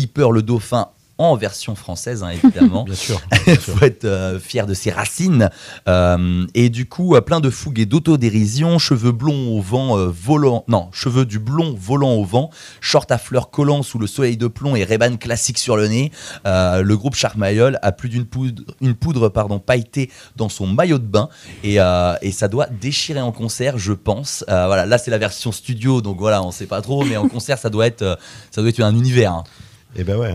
Flipper 0.00 0.28
le 0.32 0.42
dauphin 0.42 0.88
en 1.18 1.36
version 1.36 1.74
française, 1.74 2.22
hein, 2.22 2.30
évidemment. 2.30 2.84
Bien 2.86 2.94
sûr. 2.94 3.20
Il 3.46 3.58
faut 3.58 3.84
être 3.84 4.06
euh, 4.06 4.40
fier 4.40 4.66
de 4.66 4.72
ses 4.72 4.90
racines. 4.90 5.50
Euh, 5.86 6.46
et 6.54 6.70
du 6.70 6.88
coup, 6.88 7.14
euh, 7.14 7.20
plein 7.20 7.40
de 7.40 7.50
fougue 7.50 7.78
et 7.78 7.84
d'autodérision, 7.84 8.78
cheveux 8.78 9.12
blonds 9.12 9.54
au 9.54 9.60
vent 9.60 9.98
euh, 9.98 10.06
volant, 10.08 10.64
non, 10.66 10.88
cheveux 10.92 11.26
du 11.26 11.38
blond 11.38 11.76
volant 11.78 12.14
au 12.14 12.24
vent, 12.24 12.48
short 12.80 13.12
à 13.12 13.18
fleurs 13.18 13.50
collant 13.50 13.82
sous 13.82 13.98
le 13.98 14.06
soleil 14.06 14.38
de 14.38 14.46
plomb 14.46 14.74
et 14.76 14.84
Ray-Ban 14.84 15.18
classique 15.18 15.58
sur 15.58 15.76
le 15.76 15.88
nez. 15.88 16.10
Le 16.46 16.94
groupe 16.94 17.14
Charmayol 17.14 17.78
a 17.82 17.92
plus 17.92 18.08
d'une 18.08 18.24
poudre, 18.24 18.62
une 18.80 18.94
poudre 18.94 19.28
pardon, 19.28 19.58
pailletée 19.58 20.10
dans 20.36 20.48
son 20.48 20.66
maillot 20.66 20.98
de 20.98 21.04
bain 21.06 21.28
et, 21.62 21.76
et 22.22 22.32
ça 22.32 22.48
doit 22.48 22.66
déchirer 22.80 23.20
en 23.20 23.32
concert, 23.32 23.76
je 23.76 23.92
pense. 23.92 24.42
Voilà, 24.48 24.86
là 24.86 24.96
c'est 24.96 25.10
la 25.10 25.18
version 25.18 25.52
studio, 25.52 26.00
donc 26.00 26.18
voilà, 26.18 26.42
on 26.42 26.50
sait 26.50 26.66
pas 26.66 26.80
trop, 26.80 27.04
mais 27.04 27.18
en 27.18 27.28
concert 27.28 27.58
ça 27.58 27.68
doit 27.68 27.86
être, 27.86 28.18
ça 28.50 28.62
doit 28.62 28.70
être 28.70 28.80
un 28.80 28.94
univers. 28.94 29.32
hein. 29.34 29.44
Et 29.96 30.04
ben 30.04 30.16
ouais, 30.16 30.34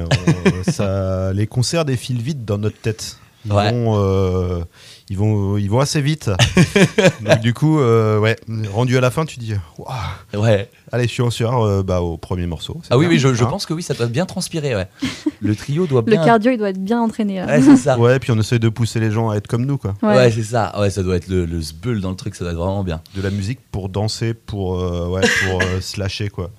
on- 0.68 0.72
ça, 0.72 1.32
les 1.34 1.48
concerts 1.48 1.86
défilent 1.86 2.22
vite 2.22 2.44
dans 2.46 2.58
notre 2.58 2.78
tête. 2.80 3.18
Ils, 3.48 3.54
Ouais. 3.54 3.72
vont, 3.72 3.94
euh, 4.00 4.64
ils, 5.08 5.18
vont, 5.20 5.56
ils 5.58 5.70
vont 5.70 5.80
assez 5.80 6.02
vite. 6.02 6.32
Donc 7.22 7.42
du 7.42 7.54
coup, 7.54 7.80
euh, 7.80 8.18
ouais, 8.20 8.36
rendu 8.74 8.98
à 8.98 9.02
la 9.02 9.12
fin, 9.12 9.24
tu 9.24 9.38
dis, 9.40 9.54
Waouh, 9.78 10.42
Ouais. 10.44 10.68
allez, 10.92 11.04
je 11.04 11.10
suis 11.12 11.22
en 11.22 11.30
sueur 11.30 11.62
euh, 11.62 11.84
bah, 11.84 12.02
au 12.02 12.18
premier 12.18 12.48
morceau. 12.48 12.82
Ah 12.90 12.98
oui, 12.98 13.06
oui, 13.08 13.20
je, 13.20 13.32
je 13.36 13.44
hein. 13.44 13.48
pense 13.48 13.68
que 13.68 13.76
oui, 13.76 13.84
ça 13.84 13.94
doit 13.94 14.08
bien 14.08 14.26
transpirer. 14.26 14.76
Ouais. 14.76 14.88
Le 15.42 15.56
trio 15.56 15.86
doit 15.86 16.02
Le 16.04 16.12
bien. 16.14 16.26
cardio, 16.26 16.52
il 16.54 16.58
doit 16.58 16.70
être 16.72 16.84
bien 16.84 17.00
entraîné. 17.00 17.38
là. 17.38 17.46
Ouais, 17.46 17.62
c'est 17.62 17.78
ça. 17.78 18.00
Ouais, 18.00 18.18
puis 18.18 18.32
on 18.32 18.40
essaie 18.40 18.58
de 18.58 18.68
pousser 18.70 19.00
les 19.00 19.12
gens 19.12 19.30
à 19.30 19.36
être 19.38 19.46
comme 19.48 19.68
nous, 19.68 19.78
quoi. 19.78 19.94
Ouais, 20.02 20.16
Ouais. 20.16 20.32
c'est 20.32 20.42
ça. 20.44 20.74
Ouais, 20.80 20.90
ça 20.90 21.04
doit 21.04 21.16
être 21.16 21.28
le, 21.28 21.46
le 21.46 21.62
sbull 21.62 22.02
dans 22.02 22.10
le 22.10 22.16
truc, 22.16 22.34
ça 22.34 22.46
doit 22.46 22.52
être 22.52 22.58
vraiment 22.60 22.84
bien. 22.84 23.00
De 23.16 23.22
la 23.22 23.30
musique 23.30 23.60
pour 23.72 23.90
danser, 23.90 24.34
pour, 24.34 24.80
euh, 24.82 25.08
ouais, 25.08 25.22
pour 25.48 25.62
euh, 25.62 25.82
se 25.82 26.00
lâcher, 26.00 26.30
quoi. 26.30 26.50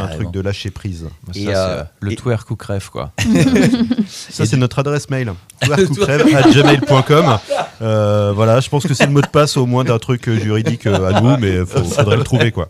Un 0.00 0.08
truc 0.08 0.30
de 0.30 0.40
lâcher 0.40 0.70
prise. 0.70 1.06
Ça, 1.26 1.32
Et, 1.40 1.44
c'est, 1.44 1.54
euh, 1.54 1.58
euh, 1.80 1.82
le 2.00 2.12
et- 2.12 2.16
twerk 2.16 2.50
ou 2.50 2.56
crève, 2.56 2.88
quoi. 2.90 3.12
Ça, 4.08 4.46
c'est 4.46 4.56
notre 4.56 4.78
adresse 4.78 5.08
mail. 5.10 5.32
gmail.com. 5.62 7.38
Euh, 7.82 8.32
voilà, 8.34 8.60
je 8.60 8.68
pense 8.68 8.86
que 8.86 8.94
c'est 8.94 9.06
le 9.06 9.12
mot 9.12 9.20
de 9.20 9.26
passe 9.26 9.56
au 9.56 9.66
moins 9.66 9.84
d'un 9.84 9.98
truc 9.98 10.28
juridique 10.30 10.86
à 10.86 11.20
nous, 11.20 11.36
mais 11.38 11.56
il 11.56 11.66
faudrait 11.66 12.16
le 12.16 12.24
trouver, 12.24 12.52
quoi. 12.52 12.68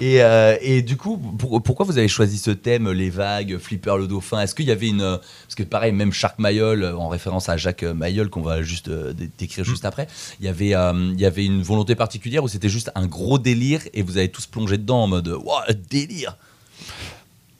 Et, 0.00 0.22
euh, 0.22 0.56
et 0.60 0.82
du 0.82 0.96
coup, 0.96 1.16
pour- 1.16 1.62
pourquoi 1.62 1.86
vous 1.86 1.96
avez 1.96 2.08
choisi 2.08 2.36
ce 2.38 2.50
thème, 2.50 2.90
les 2.90 3.08
vagues, 3.08 3.56
Flipper 3.58 3.94
le 3.98 4.06
dauphin? 4.06 4.40
Est-ce 4.40 4.54
qu'il 4.54 4.66
y 4.66 4.70
avait 4.70 4.88
une. 4.88 5.00
euh, 5.00 5.16
Parce 5.16 5.54
que 5.54 5.62
pareil, 5.62 5.92
même 5.92 6.12
Shark 6.12 6.38
Mayol, 6.38 6.82
euh, 6.82 6.96
en 6.96 7.08
référence 7.08 7.48
à 7.48 7.56
Jacques 7.56 7.82
Mayol, 7.82 8.28
qu'on 8.28 8.42
va 8.42 8.60
juste 8.62 8.88
euh, 8.88 9.12
dé- 9.14 9.30
décrire 9.38 9.64
juste 9.64 9.84
après, 9.86 10.06
il 10.40 10.46
y, 10.46 10.48
avait, 10.48 10.74
euh, 10.74 10.92
il 11.14 11.20
y 11.20 11.24
avait 11.24 11.46
une 11.46 11.62
volonté 11.62 11.94
particulière 11.94 12.44
ou 12.44 12.48
c'était 12.48 12.68
juste 12.68 12.90
un 12.94 13.06
gros 13.06 13.38
délire 13.38 13.80
et 13.94 14.02
vous 14.02 14.18
avez 14.18 14.28
tous 14.28 14.46
plongé 14.46 14.76
dedans 14.76 15.04
en 15.04 15.06
mode 15.06 15.28
Waouh, 15.28 15.62
délire 15.90 16.36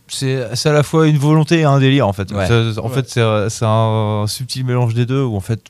c'est 0.08 0.54
c'est 0.54 0.68
à 0.68 0.72
la 0.72 0.84
fois 0.84 1.08
une 1.08 1.18
volonté 1.18 1.58
et 1.60 1.64
un 1.64 1.80
délire 1.80 2.06
en 2.06 2.12
fait. 2.12 2.30
Ouais. 2.30 2.46
En 2.78 2.88
fait, 2.88 3.08
c'est 3.08 3.50
c'est 3.50 3.64
un 3.66 4.24
subtil 4.28 4.64
mélange 4.64 4.94
des 4.94 5.04
deux 5.04 5.22
où 5.22 5.34
en 5.34 5.40
fait 5.40 5.60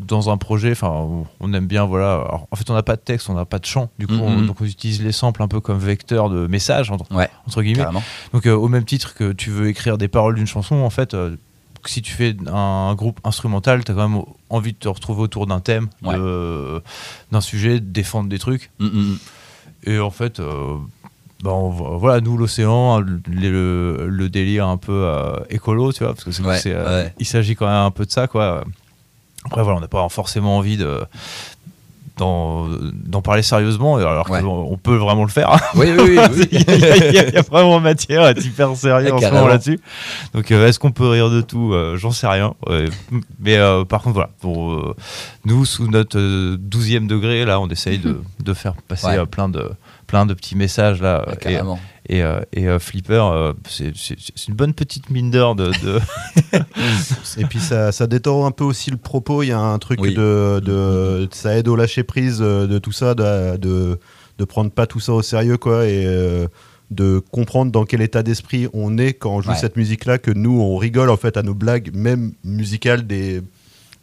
dans 0.00 0.30
un 0.30 0.36
projet, 0.36 0.72
enfin, 0.72 1.06
on 1.40 1.52
aime 1.52 1.66
bien 1.66 1.84
voilà. 1.84 2.12
alors, 2.14 2.46
en 2.50 2.56
fait, 2.56 2.68
on 2.70 2.74
n'a 2.74 2.82
pas 2.82 2.96
de 2.96 3.00
texte, 3.00 3.28
on 3.30 3.34
n'a 3.34 3.44
pas 3.44 3.58
de 3.58 3.66
chant. 3.66 3.90
Du 3.98 4.06
coup, 4.06 4.14
on, 4.14 4.42
donc 4.42 4.60
on 4.60 4.64
utilise 4.64 5.02
les 5.02 5.12
samples 5.12 5.42
un 5.42 5.48
peu 5.48 5.60
comme 5.60 5.78
vecteur 5.78 6.30
de 6.30 6.46
message 6.46 6.90
entre, 6.90 7.10
Ouais, 7.14 7.28
entre 7.46 7.62
guillemets. 7.62 7.80
carrément. 7.82 8.02
Donc 8.32 8.46
euh, 8.46 8.54
au 8.54 8.68
même 8.68 8.84
titre 8.84 9.14
que 9.14 9.32
tu 9.32 9.50
veux 9.50 9.68
écrire 9.68 9.98
des 9.98 10.08
paroles 10.08 10.36
d'une 10.36 10.46
chanson, 10.46 10.76
en 10.76 10.90
fait, 10.90 11.14
euh, 11.14 11.36
si 11.84 12.02
tu 12.02 12.12
fais 12.12 12.36
un 12.52 12.94
groupe 12.94 13.18
instrumental, 13.24 13.84
tu 13.84 13.92
as 13.92 13.94
quand 13.94 14.08
même 14.08 14.22
envie 14.50 14.72
de 14.72 14.78
te 14.78 14.88
retrouver 14.88 15.22
autour 15.22 15.46
d'un 15.46 15.60
thème, 15.60 15.88
Ouais. 16.02 16.16
d'un 17.32 17.40
sujet, 17.40 17.80
de 17.80 17.86
défendre 17.86 18.28
des 18.28 18.38
trucs. 18.38 18.70
Mm, 18.78 18.86
mm, 18.86 19.18
Et 19.84 19.98
en 20.00 20.10
fait, 20.10 20.40
euh, 20.40 20.74
bah, 21.42 21.52
on 21.52 21.70
voilà, 21.70 22.20
nous, 22.20 22.36
l'océan, 22.36 22.98
le, 23.00 23.20
le- 23.28 24.08
le 24.08 24.28
délire 24.28 24.66
un 24.66 24.76
peu 24.76 24.92
euh, 25.06 25.36
écolo, 25.50 25.92
tu 25.92 26.02
vois, 26.04 26.14
parce 26.14 26.24
que 26.24 26.68
euh, 26.68 27.02
ouais. 27.04 27.14
il 27.20 27.26
s'agit 27.26 27.54
quand 27.54 27.66
même 27.66 27.74
un 27.74 27.90
peu 27.92 28.04
de 28.06 28.10
ça, 28.10 28.26
quoi. 28.26 28.64
Après, 29.44 29.62
voilà, 29.62 29.78
on 29.78 29.80
n'a 29.80 29.88
pas 29.88 30.08
forcément 30.08 30.58
envie 30.58 30.76
de. 30.76 31.00
D'en, 32.16 33.22
parler 33.22 33.42
sérieusement, 33.42 33.94
alors 33.96 34.28
Ouais. 34.28 34.40
qu'on 34.40 34.48
on 34.72 34.76
peut 34.76 34.96
vraiment 34.96 35.22
le 35.22 35.30
faire. 35.30 35.56
Oui, 35.76 35.86
oui, 35.96 36.18
oui. 36.36 36.48
il, 36.50 36.62
y 36.62 36.68
a, 36.68 36.74
il 36.96 37.14
y 37.14 37.18
a- 37.20 37.28
il 37.28 37.34
y 37.34 37.36
a 37.36 37.42
vraiment 37.42 37.78
matière 37.78 38.22
à 38.24 38.30
être 38.32 38.44
hyper 38.44 38.74
sérieux 38.74 39.14
en 39.14 39.20
ce 39.20 39.26
moment 39.26 39.46
là-dessus. 39.46 39.78
Donc, 40.34 40.50
euh, 40.50 40.66
est-ce 40.66 40.80
qu'on 40.80 40.90
peut 40.90 41.06
rire 41.08 41.30
de 41.30 41.42
tout? 41.42 41.72
Euh, 41.72 41.96
J'en 41.96 42.10
sais 42.10 42.26
rien. 42.26 42.54
Ouais. 42.66 42.86
Mais 43.38 43.56
euh, 43.56 43.84
par 43.84 44.02
contre, 44.02 44.14
voilà, 44.14 44.30
pour 44.40 44.96
nous, 45.44 45.64
sous 45.64 45.88
notre 45.88 46.18
euh, 46.18 46.56
12e 46.58 47.06
degré, 47.06 47.44
là, 47.44 47.60
on 47.60 47.68
essaye 47.68 47.98
de, 47.98 48.20
de 48.40 48.52
faire 48.52 48.74
passer 48.88 49.06
Ouais. 49.06 49.26
plein, 49.26 49.48
de, 49.48 49.70
plein 50.08 50.26
de 50.26 50.34
petits 50.34 50.56
messages 50.56 51.00
là. 51.00 51.24
Et-. 51.46 51.60
Et, 52.08 52.22
euh, 52.22 52.40
et, 52.52 52.66
euh, 52.68 52.78
Flipper, 52.78 53.22
euh, 53.32 53.52
c'est 53.68 53.92
une 54.48 54.54
bonne 54.54 54.72
petite 54.74 55.10
mine 55.10 55.30
d'or 55.30 55.54
de. 55.54 55.66
de- 55.84 56.00
Et 57.38 57.44
puis 57.44 57.60
ça, 57.60 57.92
ça 57.92 58.06
détend 58.06 58.46
un 58.46 58.50
peu 58.50 58.64
aussi 58.64 58.90
le 58.90 58.96
propos. 58.96 59.42
Il 59.42 59.48
y 59.48 59.52
a 59.52 59.58
un 59.60 59.78
truc 59.78 60.00
Oui. 60.00 60.14
de, 60.14 60.60
de- 60.64 61.28
Ça 61.32 61.56
aide 61.56 61.68
au 61.68 61.76
lâcher 61.76 62.02
prise 62.02 62.38
de 62.38 62.78
tout 62.78 62.92
ça, 62.92 63.14
de, 63.14 63.56
de, 63.56 63.98
de 64.38 64.44
prendre 64.44 64.70
pas 64.70 64.86
tout 64.86 65.00
ça 65.00 65.12
au 65.12 65.22
sérieux, 65.22 65.56
quoi. 65.58 65.86
Et. 65.86 66.04
euh, 66.06 66.46
de 66.90 67.18
comprendre 67.18 67.70
dans 67.70 67.84
quel 67.84 68.00
état 68.00 68.22
d'esprit 68.22 68.66
on 68.72 68.96
est 68.96 69.12
quand 69.12 69.28
on 69.36 69.40
joue 69.42 69.50
Ouais. 69.50 69.56
cette 69.56 69.76
musique-là, 69.76 70.16
que 70.16 70.30
nous 70.30 70.58
on 70.58 70.78
rigole 70.78 71.10
en 71.10 71.18
fait 71.18 71.36
à 71.36 71.42
nos 71.42 71.52
blagues, 71.52 71.90
même 71.94 72.32
musicales, 72.44 73.06
des, 73.06 73.42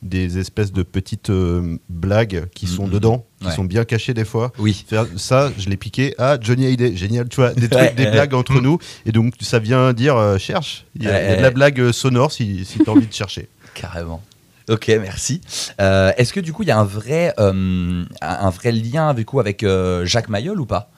des 0.01 0.37
espèces 0.37 0.71
de 0.71 0.83
petites 0.83 1.29
euh, 1.29 1.77
blagues 1.89 2.47
qui 2.53 2.67
sont 2.67 2.85
Mhm. 2.85 2.91
dedans, 2.93 3.25
qui 3.41 3.47
Ouais. 3.47 3.53
sont 3.55 3.63
bien 3.63 3.85
cachées 3.85 4.13
des 4.13 4.25
fois. 4.25 4.51
Oui. 4.59 4.85
Ça, 5.17 5.51
je 5.57 5.69
l'ai 5.69 5.77
piqué 5.77 6.13
à 6.19 6.37
Johnny 6.39 6.65
Hallyday. 6.65 6.95
Génial, 6.95 7.27
tu 7.29 7.37
vois, 7.37 7.53
des, 7.53 7.67
trucs, 7.69 7.95
des 7.95 8.05
blagues 8.07 8.33
entre 8.33 8.61
nous. 8.61 8.77
Et 9.05 9.11
donc, 9.11 9.33
ça 9.41 9.59
vient 9.59 9.93
dire, 9.93 10.15
euh, 10.17 10.37
cherche. 10.37 10.85
Il 10.95 11.03
y, 11.03 11.07
a, 11.07 11.33
y 11.33 11.37
de 11.37 11.41
la 11.41 11.51
blague 11.51 11.79
euh, 11.79 11.91
sonore 11.91 12.31
si, 12.31 12.65
si 12.65 12.79
tu 12.79 12.89
as 12.89 12.93
envie 12.93 13.07
de 13.07 13.13
chercher. 13.13 13.49
Carrément. 13.73 14.21
Ok, 14.69 14.87
merci. 15.01 15.41
Euh, 15.79 16.11
Est-ce 16.17 16.33
que 16.33 16.39
du 16.39 16.51
coup 16.51 16.63
il 16.63 16.69
y 16.69 16.71
a 16.71 16.79
un 16.79 16.85
vrai, 16.85 17.33
un 17.37 18.49
vrai 18.49 18.71
lien 18.71 19.13
du 19.13 19.23
coup 19.23 19.39
avec 19.39 19.63
Jacques 20.05 20.29
Mayol 20.29 20.59
ou 20.59 20.65
pas? 20.65 20.89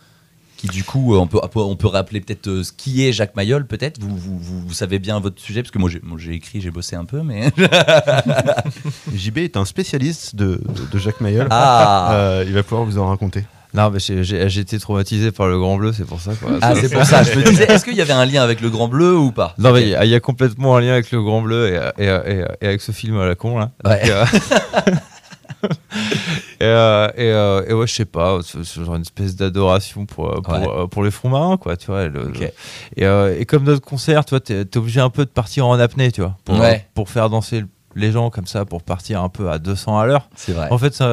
Qui 0.58 0.68
du 0.68 0.84
coup 0.84 1.14
euh, 1.16 1.20
on 1.20 1.28
peut, 1.28 1.40
on 1.56 1.76
peut 1.76 1.88
rappeler 1.88 2.20
peut-être 2.20 2.48
euh, 2.48 2.64
ce 2.64 2.72
qui 2.72 3.06
est 3.08 3.14
Jacques 3.14 3.36
Mayol 3.36 3.68
peut-être? 3.68 4.00
Vous, 4.02 4.18
vous, 4.18 4.38
vous, 4.40 4.60
vous 4.68 4.74
savez 4.74 4.98
bien 5.00 5.20
votre 5.20 5.40
sujet 5.40 5.62
parce 5.62 5.70
que 5.72 5.78
moi 5.78 5.90
j'ai 5.90 6.00
moi, 6.04 6.18
j'ai 6.20 6.34
écrit 6.34 6.62
j'ai 6.62 6.72
bossé 6.72 6.96
un 6.96 7.06
peu 7.06 7.22
mais 7.22 7.52
JB 9.14 9.38
est 9.40 9.58
un 9.58 9.66
spécialiste 9.66 10.36
de, 10.36 10.60
de 10.92 10.98
Jacques 10.98 11.22
Mayol. 11.22 11.48
ah 11.52 12.10
Euh, 12.14 12.44
il 12.48 12.54
va 12.54 12.64
pouvoir 12.64 12.86
vous 12.86 12.98
en 12.98 13.08
raconter. 13.10 13.46
non, 13.74 13.90
mais 13.92 14.00
j'ai 14.00 14.24
j'ai- 14.24 14.50
j'ai 14.50 14.62
été 14.62 14.80
traumatisé 14.80 15.32
par 15.32 15.48
le 15.48 15.60
Grand 15.60 15.78
Bleu, 15.78 15.94
c'est 15.94 16.06
pour 16.06 16.20
ça. 16.22 16.32
Quoi. 16.42 16.58
ah 16.62 16.74
c'est 16.76 16.90
pour 16.92 17.04
ça 17.06 17.22
je 17.24 17.38
me 17.38 17.44
disais 17.44 17.66
est-ce 17.72 17.86
qu'il 17.86 17.96
y 17.96 18.02
avait 18.02 18.14
un 18.14 18.26
lien 18.26 18.42
avec 18.42 18.60
le 18.62 18.70
Grand 18.70 18.88
Bleu 18.88 19.16
ou 19.16 19.32
pas? 19.32 19.54
Non, 19.60 19.72
mais 19.74 19.84
il 19.84 19.90
y 19.90 19.96
a- 19.96 20.06
il 20.06 20.10
y, 20.12 20.16
a 20.16 20.20
complètement 20.20 20.76
un 20.78 20.82
lien 20.82 20.94
avec 20.94 21.12
le 21.12 21.22
Grand 21.22 21.42
Bleu 21.42 21.68
et, 21.98 22.04
et, 22.04 22.08
et- 22.08 22.46
et 22.62 22.66
avec 22.68 22.82
ce 22.82 22.92
film 22.92 23.18
à 23.20 23.26
la 23.28 23.36
con 23.36 23.60
là. 23.60 23.72
Ouais. 23.86 24.00
Donc, 24.02 24.10
euh, 24.10 24.26
et, 26.60 26.64
euh, 26.66 27.08
et, 27.16 27.32
euh, 27.32 27.66
et 27.68 27.74
ouais, 27.74 27.88
je 27.88 27.94
sais 27.94 28.06
pas, 28.06 28.40
c'est 28.44 28.64
genre 28.84 28.96
une 28.96 29.02
espèce 29.02 29.36
d'adoration 29.36 30.06
pour, 30.06 30.30
euh, 30.32 30.42
pour, 30.42 30.54
Ouais. 30.54 30.88
pour 30.90 31.04
les 31.04 31.12
fonds 31.12 31.30
marins, 31.30 31.58
quoi, 31.58 31.78
tu 31.78 31.88
vois. 31.88 32.04
et 32.04 32.10
le- 32.10 32.28
Ok. 32.28 32.40
le- 32.98 33.32
et, 33.36 33.42
et 33.42 33.46
comme 33.46 33.64
notre 33.64 33.82
concert, 33.82 34.26
tu 34.26 34.32
vois, 34.32 34.40
t'es 34.40 34.62
es 34.62 34.78
obligé 34.78 35.00
un 35.00 35.10
peu 35.10 35.26
de 35.26 35.30
partir 35.30 35.68
en 35.68 35.80
apnée, 35.80 36.12
tu 36.12 36.22
vois, 36.22 36.36
pour, 36.46 36.60
Ouais. 36.60 36.88
pour 36.94 37.10
faire 37.10 37.30
danser 37.30 37.64
les 37.96 38.12
gens 38.12 38.30
comme 38.30 38.46
ça, 38.46 38.64
pour 38.66 38.84
partir 38.84 39.24
un 39.24 39.30
peu 39.30 39.50
à 39.50 39.58
200 39.58 39.98
à 39.98 40.06
l'heure. 40.06 40.30
c'est 40.36 40.52
vrai 40.54 40.68
En 40.72 40.78
fait, 40.78 40.94
c'est 40.94 41.04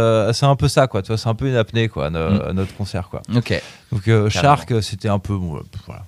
un 0.46 0.56
peu 0.56 0.68
ça, 0.68 0.86
quoi, 0.86 1.00
tu 1.02 1.08
vois, 1.08 1.16
c'est 1.18 1.28
un 1.28 1.34
peu 1.34 1.48
une 1.48 1.56
apnée, 1.56 1.88
quoi, 1.88 2.10
Mm. 2.10 2.52
notre 2.52 2.74
concert, 2.76 3.08
quoi. 3.08 3.22
ok 3.34 3.62
Donc 3.92 4.08
euh. 4.08 4.28
Shark, 4.28 4.82
c'était 4.82 5.08
un 5.08 5.18
peu, 5.18 5.34
bon, 5.36 5.60
voilà, 5.86 6.02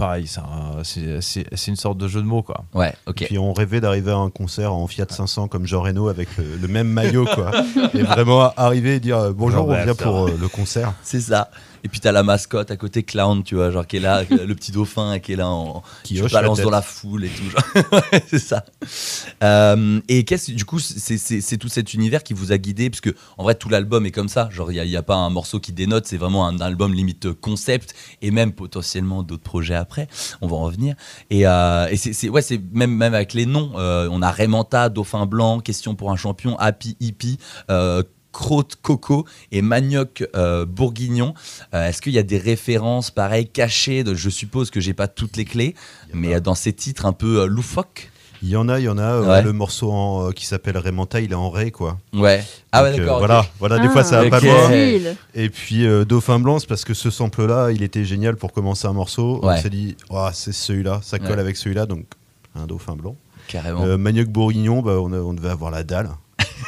pareil, 0.00 0.26
c'est 0.26 0.40
un- 0.40 0.82
c'est 0.82 1.20
c'est- 1.20 1.46
c'est 1.54 1.70
une 1.70 1.76
sorte 1.76 1.98
de 1.98 2.08
jeu 2.08 2.20
de 2.20 2.26
mots, 2.26 2.42
quoi. 2.42 2.64
ouais 2.74 2.92
ok 3.06 3.24
Puis 3.26 3.38
on 3.38 3.52
rêvait 3.52 3.80
d'arriver 3.80 4.10
à 4.10 4.16
un 4.16 4.30
concert 4.30 4.72
en 4.74 4.86
Fiat 4.88 5.06
500 5.08 5.46
comme 5.48 5.66
Jean 5.66 5.82
Reno 5.82 6.08
avec 6.08 6.28
le, 6.38 6.56
le 6.60 6.68
même 6.68 6.88
maillot, 6.88 7.26
quoi. 7.34 7.52
et 7.94 8.02
vraiment 8.02 8.52
arriver 8.56 8.96
et 8.96 9.00
dire 9.00 9.18
euh, 9.18 9.32
bonjour, 9.32 9.60
Non, 9.60 9.66
on 9.66 9.68
bah, 9.76 9.84
vient 9.84 9.94
pour 9.94 10.26
euh, 10.26 10.36
le 10.40 10.48
concert. 10.48 10.94
c'est 11.02 11.20
ça 11.20 11.50
et 11.82 11.88
puis 11.88 11.98
t'as 11.98 12.12
la 12.12 12.22
mascotte 12.22 12.70
à 12.70 12.76
côté 12.76 13.04
clown 13.04 13.42
tu 13.42 13.54
vois 13.54 13.70
genre 13.70 13.86
qui 13.86 13.96
est 13.96 14.00
là 14.00 14.22
le 14.30 14.54
petit 14.54 14.70
dauphin 14.70 15.18
qui 15.18 15.32
est 15.32 15.36
là 15.36 15.48
en 15.48 15.82
Qui 16.02 16.16
la 16.16 16.28
balance 16.28 16.56
tête. 16.58 16.66
dans 16.66 16.70
la 16.70 16.82
foule 16.82 17.24
et 17.24 17.30
tout 17.30 17.80
c'est 18.28 18.38
ça 18.38 18.66
Euh, 19.42 20.00
et 20.08 20.24
qu'est-ce 20.24 20.50
du 20.52 20.66
coup 20.66 20.78
c'est 20.78 21.56
tout 21.56 21.68
cet 21.68 21.94
univers 21.94 22.22
qui 22.22 22.34
vous 22.34 22.52
a 22.52 22.58
guidé? 22.58 22.90
Parce 22.90 23.00
que 23.00 23.10
en 23.38 23.44
vrai 23.44 23.54
tout 23.54 23.70
l'album 23.70 24.04
est 24.04 24.10
comme 24.10 24.28
ça 24.28 24.50
genre 24.52 24.70
il 24.70 24.82
n'y 24.86 24.96
a, 24.96 25.02
pas 25.02 25.14
un 25.16 25.30
morceau 25.30 25.58
qui 25.58 25.72
dénote 25.72 26.06
c'est 26.06 26.18
vraiment 26.18 26.46
un 26.46 26.58
album 26.60 26.92
limite 26.92 27.32
concept 27.32 27.94
et 28.20 28.30
même 28.30 28.52
potentiellement 28.52 29.22
d'autres 29.22 29.42
projets 29.42 29.74
après 29.74 29.89
après. 29.90 30.06
On 30.40 30.46
va 30.46 30.54
en 30.56 30.62
revenir. 30.62 30.94
Et, 31.30 31.46
euh, 31.46 31.88
et 31.90 31.96
c'est, 31.96 32.12
c'est- 32.12 32.28
ouais, 32.28 32.42
c'est 32.42 32.60
même, 32.72 32.94
même 32.94 33.12
avec 33.14 33.34
les 33.34 33.44
noms. 33.46 33.72
euh, 33.76 34.08
on 34.12 34.22
a 34.22 34.30
Raymanta, 34.30 34.88
Dauphin 34.88 35.26
Blanc, 35.26 35.58
Question 35.60 35.96
pour 35.96 36.12
un 36.12 36.16
champion, 36.16 36.56
Happy 36.58 36.96
Hippie. 37.00 37.38
Euh, 37.70 38.02
Crotte 38.32 38.76
Coco 38.80 39.26
et 39.50 39.60
Manioc 39.60 40.24
euh, 40.36 40.64
Bourguignon. 40.64 41.34
Euh, 41.74 41.88
Est-ce 41.88 42.00
qu'il 42.00 42.12
y 42.12 42.18
a 42.18 42.22
des 42.22 42.38
références 42.38 43.10
pareilles 43.10 43.48
cachées 43.48 44.04
de, 44.04 44.14
Je 44.14 44.30
suppose 44.30 44.70
que 44.70 44.78
j'ai 44.78 44.94
pas 44.94 45.08
toutes 45.08 45.36
les 45.36 45.44
clés, 45.44 45.74
mais 46.14 46.40
dans 46.40 46.54
ces 46.54 46.72
titres 46.72 47.06
un 47.06 47.12
peu 47.12 47.40
euh, 47.40 47.46
loufoques? 47.46 48.12
Il 48.42 48.48
y 48.48 48.56
en 48.56 48.68
a, 48.70 48.78
il 48.78 48.84
y 48.84 48.88
en 48.88 48.96
a. 48.98 49.02
euh, 49.02 49.26
Ouais. 49.28 49.42
Le 49.42 49.52
morceau 49.52 49.92
en- 49.92 50.28
euh, 50.28 50.32
qui 50.32 50.46
s'appelle 50.46 50.78
Raymanta, 50.78 51.20
il 51.20 51.32
est 51.32 51.34
en 51.34 51.50
ré, 51.50 51.70
quoi. 51.70 51.98
Ouais. 52.14 52.42
Ah 52.72 52.82
ouais, 52.82 52.92
Donc, 52.92 53.00
euh, 53.00 53.02
d'accord. 53.04 53.16
ok. 53.20 53.26
Voilà, 53.26 53.46
voilà 53.58 53.78
des 53.80 53.88
fois 53.90 54.02
ça 54.02 54.16
va 54.20 54.24
ok. 54.24 54.30
pas 54.30 54.40
loin. 54.40 54.70
Et 55.34 55.50
puis 55.50 55.86
euh, 55.86 56.04
Dauphin 56.06 56.38
Blanc, 56.38 56.58
c'est 56.58 56.66
parce 56.68 56.84
que 56.84 56.94
ce 56.94 57.10
sample-là, 57.10 57.70
il 57.70 57.82
était 57.82 58.04
génial 58.04 58.36
pour 58.36 58.52
commencer 58.52 58.86
un 58.86 58.92
morceau. 58.94 59.44
Ouais. 59.44 59.54
On 59.58 59.62
s'est 59.62 59.68
dit, 59.70 59.96
oh, 60.08 60.28
c'est 60.32 60.52
celui-là, 60.52 61.00
ça 61.02 61.18
colle 61.18 61.32
Ouais. 61.32 61.38
avec 61.40 61.56
celui-là, 61.56 61.84
donc 61.86 62.04
un 62.58 62.66
Dauphin 62.66 62.96
Blanc. 62.96 63.14
Carrément. 63.48 63.82
Euh, 63.84 63.98
Manioc 63.98 64.28
Bourguignon, 64.28 64.80
bah, 64.80 64.96
on, 65.02 65.12
a- 65.12 65.18
on 65.20 65.34
devait 65.34 65.50
avoir 65.50 65.70
la 65.70 65.82
dalle. 65.82 66.08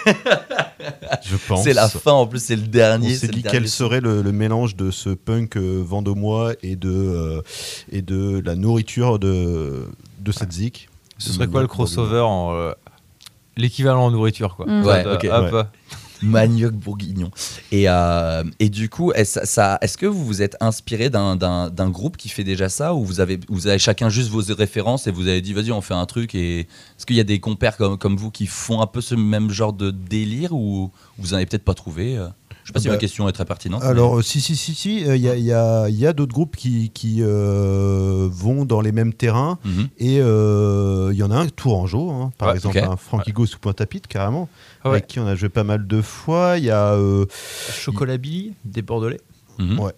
Je 1.24 1.36
pense. 1.48 1.62
C'est 1.64 1.72
la 1.74 1.88
fin, 1.88 2.12
en 2.12 2.26
plus, 2.26 2.42
c'est 2.42 2.56
le 2.56 2.62
On 2.64 2.70
dernier. 2.70 3.10
s'est 3.10 3.20
c'est 3.20 3.26
le 3.28 3.32
dit 3.34 3.42
quel 3.48 3.68
serait 3.68 4.00
le, 4.00 4.22
le 4.22 4.32
mélange 4.32 4.76
de 4.76 4.90
ce 4.90 5.10
punk 5.10 5.56
euh, 5.56 5.82
vendômois 5.86 6.52
et 6.62 6.76
de, 6.76 6.90
euh, 6.90 7.42
et 7.90 8.02
de 8.02 8.42
la 8.44 8.56
nourriture 8.56 9.18
de, 9.18 9.86
de 10.18 10.32
cette 10.32 10.52
zik. 10.52 10.88
Ce 11.22 11.32
serait 11.32 11.46
quoi 11.48 11.60
le 11.62 11.68
crossover 11.68 12.20
en. 12.20 12.52
euh, 12.54 12.72
L'équivalent 13.56 14.04
en 14.06 14.10
nourriture, 14.10 14.56
quoi. 14.56 14.66
Mm. 14.66 14.84
Ouais, 14.86 15.06
Euh, 15.06 15.14
ok. 15.16 15.26
hop, 15.30 15.52
Ouais. 15.52 15.62
Manioc 16.22 16.72
bourguignon. 16.72 17.32
Et, 17.72 17.88
euh, 17.88 18.44
et 18.60 18.68
du 18.70 18.88
coup, 18.88 19.10
est-ce 19.12 19.40
ça, 19.44 19.78
est-ce 19.82 19.98
que 19.98 20.06
vous 20.06 20.24
vous 20.24 20.40
êtes 20.40 20.56
inspiré 20.60 21.10
d'un, 21.10 21.34
d'un, 21.34 21.68
d'un 21.68 21.90
groupe 21.90 22.16
qui 22.16 22.28
fait 22.28 22.44
déjà 22.44 22.68
ça 22.68 22.94
ou 22.94 23.04
vous 23.04 23.18
avez, 23.18 23.40
vous 23.48 23.66
avez 23.66 23.80
chacun 23.80 24.08
juste 24.08 24.30
vos 24.30 24.40
références 24.54 25.08
et 25.08 25.10
vous 25.10 25.26
avez 25.26 25.40
dit 25.40 25.52
vas-y 25.52 25.72
on 25.72 25.80
fait 25.80 25.94
un 25.94 26.06
truc 26.06 26.36
et 26.36 26.60
est-ce 26.60 27.06
qu'il 27.06 27.16
y 27.16 27.20
a 27.20 27.24
des 27.24 27.40
compères 27.40 27.76
comme, 27.76 27.98
comme 27.98 28.16
vous 28.16 28.30
qui 28.30 28.46
font 28.46 28.80
un 28.80 28.86
peu 28.86 29.00
ce 29.00 29.16
même 29.16 29.50
genre 29.50 29.72
de 29.72 29.90
délire 29.90 30.52
ou 30.52 30.92
vous 31.18 31.34
en 31.34 31.38
avez 31.38 31.46
peut-être 31.46 31.64
pas 31.64 31.74
trouvé 31.74 32.16
Je 32.62 32.68
sais 32.68 32.72
pas 32.74 32.80
si 32.80 32.86
Bah, 32.86 32.94
ma 32.94 32.98
question 32.98 33.28
est 33.28 33.32
très 33.32 33.44
pertinente. 33.44 33.82
Alors, 33.82 34.18
euh, 34.18 34.22
si, 34.22 34.40
si, 34.40 34.54
si, 34.56 34.74
si, 34.74 35.04
euh, 35.04 35.16
il 35.16 35.22
y 35.22 35.28
a, 35.52 35.88
y 35.88 35.92
y 36.04 36.14
d'autres 36.14 36.32
groupes 36.32 36.56
qui, 36.56 36.90
qui 36.90 37.18
euh, 37.20 38.28
vont 38.30 38.64
dans 38.64 38.80
les 38.80 38.92
mêmes 38.92 39.12
terrains. 39.12 39.58
Mhm. 39.64 39.88
Et 39.98 40.18
euh, 40.20 41.10
il 41.12 41.18
y 41.18 41.22
en 41.22 41.30
a 41.30 41.36
un, 41.36 41.46
Tourangeau, 41.48 42.10
hein, 42.10 42.32
par 42.38 42.48
Ouais, 42.50 42.54
exemple, 42.54 42.78
ok. 42.78 42.84
un 42.84 42.96
Frankie 42.96 43.32
Go 43.32 43.46
sous 43.46 43.58
Pointe-à-Pitre, 43.58 44.08
carrément, 44.08 44.48
Ah 44.84 44.88
ouais. 44.90 44.94
avec 44.96 45.06
qui 45.08 45.18
on 45.18 45.26
a 45.26 45.34
joué 45.34 45.48
pas 45.48 45.64
mal 45.64 45.86
de 45.86 46.00
fois. 46.02 46.58
Il 46.58 46.64
y 46.64 46.70
a, 46.70 46.92
euh, 46.94 47.26
Chocolat 47.72 48.16
Billy, 48.16 48.52
des 48.64 48.82
Bordelais. 48.82 49.20
Mhm. 49.58 49.78
Ouais. 49.80 49.92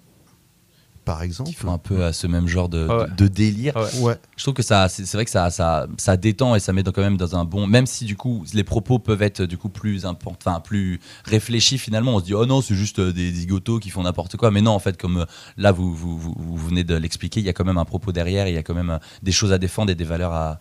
Par 1.05 1.23
exemple. 1.23 1.51
Qui 1.51 1.55
font 1.55 1.73
un 1.73 1.79
peu 1.79 2.05
à 2.05 2.13
ce 2.13 2.27
même 2.27 2.47
genre 2.49 2.69
de, 2.69 2.87
Ah 2.89 2.97
ouais. 2.99 3.07
de- 3.09 3.15
de 3.25 3.29
délire. 3.29 3.73
Ah 3.77 3.83
ouais. 3.83 4.01
Ouais. 4.01 4.19
Je 4.37 4.43
trouve 4.43 4.55
que 4.55 4.63
ça, 4.63 4.89
c'est 4.89 5.05
c'est 5.05 5.17
vrai 5.17 5.25
que 5.25 5.31
ça, 5.31 5.51
ça, 5.51 5.87
ça 5.99 6.17
détend 6.17 6.55
et 6.55 6.61
ça 6.61 6.73
met 6.73 6.83
quand 6.83 7.03
même 7.03 7.17
dans 7.17 7.37
un 7.37 7.45
bon. 7.45 7.67
Même 7.67 7.87
si 7.87 8.05
du 8.05 8.17
coup 8.17 8.45
les 8.55 8.65
propos 8.65 8.99
peuvent 8.99 9.23
être 9.23 9.43
du 9.43 9.57
coup 9.59 9.69
plus 9.69 10.07
enfin 10.07 10.61
plus 10.61 11.01
réfléchis 11.25 11.79
finalement. 11.79 12.15
On 12.15 12.21
se 12.21 12.25
dit 12.25 12.35
oh 12.35 12.47
non 12.47 12.61
c'est 12.63 12.75
juste 12.75 12.99
euh, 12.99 13.13
des 13.13 13.31
zigotos 13.33 13.79
qui 13.79 13.91
font 13.91 14.03
n'importe 14.03 14.37
quoi. 14.37 14.51
Mais 14.51 14.61
non 14.63 14.73
en 14.73 14.79
fait 14.79 14.97
comme 14.97 15.19
euh, 15.19 15.25
là 15.57 15.73
vous, 15.73 15.95
vous, 15.95 16.19
vous, 16.19 16.35
vous 16.39 16.57
venez 16.57 16.85
de 16.85 16.95
l'expliquer, 16.95 17.41
il 17.41 17.47
y 17.47 17.49
a 17.49 17.53
quand 17.53 17.65
même 17.65 17.79
un 17.79 17.85
propos 17.85 18.13
derrière, 18.13 18.49
il 18.49 18.55
y 18.55 18.59
a 18.59 18.63
quand 18.63 18.75
même 18.75 18.91
euh, 18.91 18.99
des 19.23 19.33
choses 19.33 19.53
à 19.53 19.59
défendre 19.59 19.91
et 19.91 19.95
des 19.95 20.05
valeurs 20.05 20.33
à, 20.33 20.59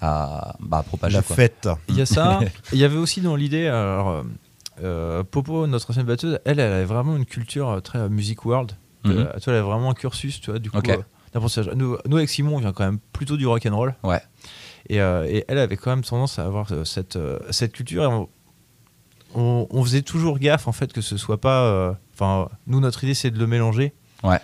à, 0.00 0.56
bah, 0.60 0.78
à 0.78 0.82
propager. 0.82 1.16
La 1.16 1.22
quoi. 1.22 1.36
fête. 1.36 1.68
Il 1.88 1.96
y 1.96 2.00
a 2.02 2.06
ça. 2.06 2.40
Il 2.72 2.78
y 2.78 2.84
avait 2.84 2.96
aussi 2.98 3.20
dans 3.22 3.34
l'idée, 3.36 3.66
alors, 3.66 4.24
euh, 4.82 5.22
Popo, 5.24 5.66
notre 5.66 5.90
ancienne 5.90 6.04
batteuse, 6.04 6.38
elle, 6.44 6.60
elle 6.60 6.72
avait 6.72 6.84
vraiment 6.84 7.16
une 7.16 7.24
culture 7.24 7.80
très 7.82 8.08
music 8.10 8.44
world. 8.44 8.72
Euh, 9.10 9.24
tu 9.34 9.44
vois, 9.44 9.52
elle 9.54 9.54
avait 9.60 9.60
vraiment 9.68 9.90
un 9.90 9.94
cursus, 9.94 10.40
tu 10.40 10.50
vois, 10.50 10.58
du 10.58 10.70
coup. 10.70 10.78
Ok. 10.78 10.88
euh, 10.90 11.74
nous, 11.74 11.96
nous, 12.08 12.16
avec 12.16 12.28
Simon, 12.30 12.56
on 12.56 12.58
vient 12.60 12.72
quand 12.72 12.84
même 12.84 12.98
plutôt 13.12 13.36
du 13.36 13.46
rock 13.46 13.66
and 13.66 13.76
roll. 13.76 13.94
Ouais. 14.02 14.20
Et, 14.88 15.00
euh, 15.00 15.26
et 15.28 15.44
elle 15.48 15.58
avait 15.58 15.76
quand 15.76 15.90
même 15.90 16.04
tendance 16.04 16.38
à 16.38 16.44
avoir 16.46 16.70
euh, 16.72 16.84
cette, 16.84 17.16
euh, 17.16 17.38
cette 17.50 17.72
culture. 17.72 18.02
Et 18.04 18.06
on, 18.06 18.28
on- 19.34 19.66
on 19.70 19.84
faisait 19.84 20.02
toujours 20.02 20.38
gaffe, 20.38 20.68
en 20.68 20.72
fait, 20.72 20.92
que 20.92 21.00
ce 21.00 21.16
soit 21.16 21.40
pas. 21.40 21.62
euh, 21.64 21.92
Enfin, 22.14 22.48
nous, 22.66 22.80
notre 22.80 23.04
idée, 23.04 23.12
c'est 23.14 23.30
de 23.30 23.38
le 23.38 23.46
mélanger. 23.46 23.92
Ouais. 24.24 24.38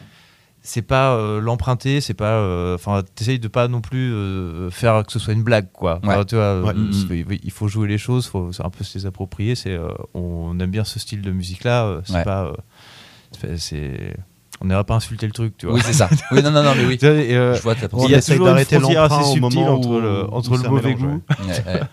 C'est 0.65 0.83
pas 0.83 1.15
euh, 1.17 1.41
l'emprunter, 1.41 2.01
c'est 2.01 2.15
pas. 2.15 2.35
euh, 2.35 2.75
Enfin, 2.75 3.03
t'essayes 3.15 3.39
de 3.41 3.49
pas 3.49 3.67
non 3.69 3.81
plus 3.81 4.13
euh, 4.13 4.71
faire 4.71 5.03
que 5.05 5.11
ce 5.11 5.19
soit 5.19 5.33
une 5.33 5.43
blague, 5.43 5.73
quoi. 5.73 5.99
Enfin, 6.05 6.25
tu 6.25 6.35
vois, 6.37 6.61
Ouais. 6.63 6.73
euh, 6.77 7.37
il- 7.43 7.51
faut 7.51 7.67
jouer 7.69 7.89
les 7.89 7.99
choses, 7.99 8.27
faut 8.27 8.53
c'est 8.53 8.65
un 8.65 8.71
peu 8.71 8.85
se 8.85 8.97
les 8.99 9.07
approprier. 9.07 9.55
C'est, 9.55 9.73
euh, 9.73 9.89
on 10.15 10.59
aime 10.61 10.71
bien 10.71 10.85
ce 10.85 10.99
style 11.01 11.23
de 11.23 11.31
musique-là. 11.33 11.87
euh, 11.87 12.01
C'est 12.05 12.15
Ouais. 12.17 12.25
pas. 12.25 12.45
euh, 12.45 13.57
c'est. 13.57 14.15
On 14.63 14.67
n'ira 14.67 14.85
pas 14.85 14.95
insulter 14.95 15.27
le 15.27 15.33
truc, 15.33 15.57
tu 15.59 15.67
vois. 15.67 15.75
Oui 15.75 15.81
c'est 15.85 15.93
ça. 15.93 16.09
Oui 16.31 16.43
non 16.43 16.51
non 16.51 16.63
non 16.63 16.75
mais 16.77 16.85
oui. 16.87 16.95
Et, 17.03 17.37
euh, 17.37 17.55
Je 17.57 17.63
vois 17.63 17.75
ta 17.75 17.89
il 18.05 18.11
y 18.11 18.15
a 18.15 18.19
essaye 18.19 18.37
toujours 18.37 18.47
d'arrêter 18.47 18.79
l'emprunt 18.79 19.23
au 19.23 19.37
moment 19.37 19.75
entre 19.75 19.89
où- 19.89 20.01
le, 20.01 20.25
où 20.25 20.33
entre 20.35 20.57
le 20.57 20.69
mauvais 20.69 20.95
mélange, 20.95 21.01
goût. 21.03 21.23
Ouais, 21.49 21.73
ouais. 21.75 21.81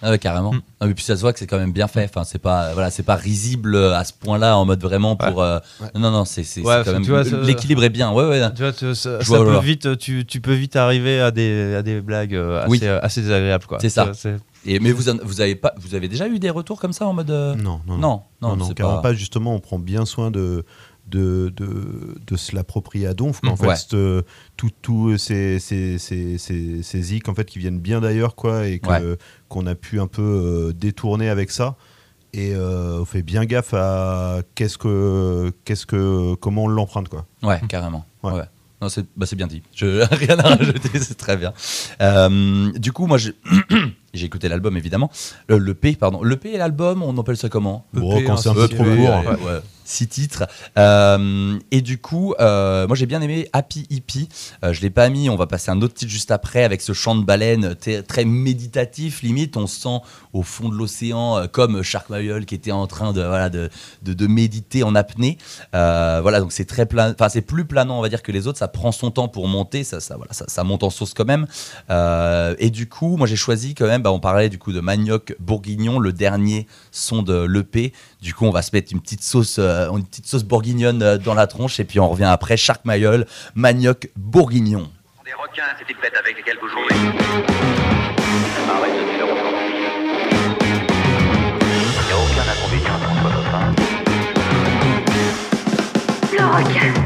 Ah 0.00 0.10
ouais, 0.10 0.18
carrément. 0.20 0.52
Mm. 0.52 0.60
Ah, 0.78 0.86
mais 0.86 0.94
puis 0.94 1.02
ça 1.02 1.16
se 1.16 1.22
voit 1.22 1.32
que 1.32 1.40
c'est 1.40 1.48
quand 1.48 1.58
même 1.58 1.72
bien 1.72 1.88
fait. 1.88 2.04
Enfin, 2.04 2.22
c'est 2.22 2.38
pas 2.38 2.72
voilà, 2.72 2.88
c'est 2.88 3.02
pas 3.02 3.16
risible 3.16 3.76
à 3.76 4.04
ce 4.04 4.12
point-là 4.12 4.56
en 4.56 4.64
mode 4.64 4.80
vraiment 4.80 5.16
pour. 5.16 5.42
euh, 5.42 5.58
Ouais. 5.80 5.88
Non 5.96 6.12
non, 6.12 6.24
c'est 6.24 6.44
c'est 6.44 6.60
Ouais, 6.60 6.76
c'est 6.78 6.84
quand 6.84 6.92
même 6.92 7.02
tu 7.02 7.10
vois, 7.10 7.24
ça- 7.24 7.36
l'équilibre 7.38 7.82
est 7.82 7.88
bien. 7.90 8.12
Ouais 8.12 8.24
ouais. 8.24 8.40
Tu 8.54 8.62
vois, 8.62 8.72
tu- 8.72 8.94
ça, 8.94 9.18
peut 9.18 9.58
vite, 9.58 9.98
tu, 9.98 10.24
tu 10.24 10.40
peux 10.40 10.52
vite 10.54 10.76
arriver 10.76 11.20
à 11.20 11.32
des, 11.32 11.74
à 11.74 11.82
des 11.82 12.00
blagues 12.00 12.36
euh, 12.36 12.60
assez, 12.60 12.70
Oui. 12.70 12.78
euh, 12.84 13.00
assez 13.02 13.22
désagréables. 13.22 13.66
quoi. 13.66 13.78
C'est 13.80 13.88
ça. 13.88 14.12
Et 14.64 14.78
mais 14.78 14.92
vous 14.92 15.08
en- 15.08 15.18
vous 15.24 15.40
avez 15.40 15.56
pas 15.56 15.72
vous 15.78 15.96
avez 15.96 16.06
déjà 16.06 16.28
eu 16.28 16.38
des 16.38 16.50
retours 16.50 16.78
comme 16.80 16.92
ça 16.92 17.04
en 17.06 17.12
mode. 17.12 17.30
euh, 17.32 17.56
Non, 17.56 17.80
non, 17.88 17.96
non. 17.96 17.98
Non 17.98 18.22
non, 18.56 18.56
Non, 18.68 18.74
non, 18.78 19.00
pas. 19.02 19.14
Justement, 19.14 19.52
on 19.52 19.58
prend 19.58 19.80
bien 19.80 20.04
soin 20.04 20.30
de, 20.30 20.64
de, 21.08 21.52
de, 21.56 22.16
de 22.26 22.36
se 22.36 22.54
l'approprier 22.54 23.06
à 23.06 23.14
donf. 23.14 23.40
quoi. 23.40 23.50
En 23.50 23.56
fait, 23.56 23.74
c'est, 23.76 23.94
euh, 23.94 24.22
tout, 24.56 24.70
tout 24.82 25.16
ces, 25.18 25.58
ces, 25.58 25.98
ces, 25.98 26.38
ces, 26.38 27.02
zik, 27.02 27.28
en 27.28 27.34
fait, 27.34 27.44
qui 27.44 27.58
viennent 27.58 27.80
bien 27.80 28.00
d'ailleurs, 28.00 28.34
quoi, 28.34 28.66
et 28.66 28.80
Ouais. 28.86 29.16
qu'on 29.48 29.66
a 29.66 29.74
pu 29.74 30.00
un 30.00 30.06
peu 30.06 30.22
euh, 30.22 30.72
détourner 30.72 31.28
avec 31.28 31.50
ça. 31.50 31.76
Et 32.34 32.52
euh, 32.54 33.00
on 33.00 33.04
fait 33.04 33.22
bien 33.22 33.44
gaffe 33.46 33.72
à 33.74 34.40
qu'est-ce 34.54 34.76
que, 34.78 35.50
qu'est-ce 35.64 35.86
que, 35.86 36.34
comment 36.34 36.64
on 36.64 36.68
l'emprunte, 36.68 37.08
quoi. 37.08 37.24
Ouais, 37.42 37.60
carrément. 37.68 38.04
Ouais. 38.22 38.32
Ouais. 38.32 38.42
Non, 38.80 38.88
c'est 38.88 39.06
bah, 39.16 39.26
bien 39.34 39.46
dit. 39.48 39.62
Je 39.74 40.04
rien 40.14 40.38
à 40.38 40.54
rajouter, 40.54 40.98
c'est 41.00 41.16
très 41.16 41.36
bien. 41.36 41.52
Euh, 42.00 42.70
du 42.78 42.92
coup, 42.92 43.06
moi, 43.06 43.18
j'ai 44.14 44.26
écouté 44.26 44.48
l'album 44.48 44.76
évidemment. 44.76 45.10
Le, 45.48 45.58
le 45.58 45.74
P, 45.74 45.94
pardon. 45.96 46.22
Le 46.22 46.36
P 46.36 46.50
et 46.52 46.58
l'album, 46.58 47.02
on 47.02 47.16
appelle 47.18 47.36
ça 47.36 47.48
comment? 47.48 47.86
Bon, 47.92 48.16
EP, 48.16 48.24
quand 48.24 48.34
hein, 48.34 48.36
c'est 48.36 48.48
un 48.50 48.54
peu 48.54 48.64
EP, 48.66 48.74
trop 48.76 48.84
ouais, 48.84 49.60
Six 49.88 50.06
titres. 50.06 50.46
Euh, 50.76 51.58
et 51.70 51.80
du 51.80 51.96
coup, 51.96 52.34
euh, 52.40 52.86
moi 52.86 52.94
j'ai 52.94 53.06
bien 53.06 53.22
aimé 53.22 53.48
Happy 53.54 53.86
Hippie. 53.88 54.28
Euh, 54.62 54.74
je 54.74 54.82
l'ai 54.82 54.90
pas 54.90 55.08
mis. 55.08 55.30
On 55.30 55.36
va 55.36 55.46
passer 55.46 55.70
un 55.70 55.80
autre 55.80 55.94
titre 55.94 56.12
juste 56.12 56.30
après 56.30 56.62
avec 56.62 56.82
ce 56.82 56.92
chant 56.92 57.16
de 57.16 57.24
baleine 57.24 57.74
très 58.06 58.26
méditatif. 58.26 59.22
Limite, 59.22 59.56
on 59.56 59.66
se 59.66 59.80
sent 59.80 59.98
au 60.34 60.42
fond 60.42 60.68
de 60.68 60.74
l'océan 60.74 61.38
euh, 61.38 61.46
comme 61.46 61.82
Shark 61.82 62.10
Mayol 62.10 62.44
qui 62.44 62.54
était 62.54 62.70
en 62.70 62.86
train 62.86 63.14
de 63.14 63.22
voilà 63.22 63.48
de, 63.48 63.70
de, 64.02 64.26
méditer 64.26 64.82
en 64.82 64.94
apnée. 64.94 65.38
Voilà, 65.72 66.40
donc 66.40 66.52
c'est 66.52 66.66
très 66.66 66.84
plan. 66.84 67.10
Enfin, 67.10 67.30
c'est 67.30 67.40
plus 67.40 67.64
planant, 67.64 67.98
on 67.98 68.02
va 68.02 68.10
dire 68.10 68.22
que 68.22 68.30
les 68.30 68.46
autres. 68.46 68.58
Ça 68.58 68.68
prend 68.68 68.92
son 68.92 69.10
temps 69.10 69.28
pour 69.28 69.48
monter. 69.48 69.84
Ça, 69.84 70.00
ça 70.00 70.18
voilà, 70.18 70.34
ça, 70.34 70.64
monte 70.64 70.82
en 70.82 70.90
sauce 70.90 71.14
quand 71.14 71.24
même. 71.24 71.46
Et 72.58 72.68
du 72.68 72.90
coup, 72.90 73.16
moi 73.16 73.26
j'ai 73.26 73.36
choisi 73.36 73.74
quand 73.74 73.86
même. 73.86 74.02
Bah, 74.02 74.12
on 74.12 74.20
parlait 74.20 74.50
du 74.50 74.58
coup 74.58 74.72
de 74.72 74.80
Manioc 74.80 75.34
Bourguignon, 75.40 75.98
le 75.98 76.12
dernier 76.12 76.66
son 76.92 77.22
de 77.22 77.42
l'EP. 77.44 77.94
Du 78.20 78.34
coup, 78.34 78.44
on 78.44 78.50
va 78.50 78.60
se 78.60 78.70
mettre 78.74 78.92
une 78.92 79.00
petite 79.00 79.22
sauce, 79.22 79.58
euh, 79.78 79.96
une 79.96 80.04
petite 80.04 80.26
sauce 80.26 80.44
bourguignonne 80.44 81.02
euh, 81.02 81.18
dans 81.18 81.34
la 81.34 81.46
tronche, 81.46 81.78
et 81.80 81.84
puis 81.84 82.00
on 82.00 82.08
revient 82.08 82.24
après. 82.24 82.56
Shark 82.56 82.84
Mayol, 82.84 83.26
Manioc 83.54 84.08
Bourguignon. 84.16 84.90
Des 85.24 85.32
requins, 85.32 85.62
ces 85.78 85.84
petites 85.84 86.00
bêtes 86.02 86.16
avec 86.18 86.36
lesquelles 86.36 86.58
vous 86.60 86.68
jouez. 86.68 86.94
Arrête 88.68 88.92
de 88.92 89.02
dire. 89.10 89.26
Il 91.80 92.06
n'y 92.06 92.12
a 92.12 92.18
aucun 92.18 92.46
inconvénient 92.52 92.98
contre 93.06 93.28
dauphin. 93.34 93.64
Le 96.32 96.44
requin. 96.44 96.97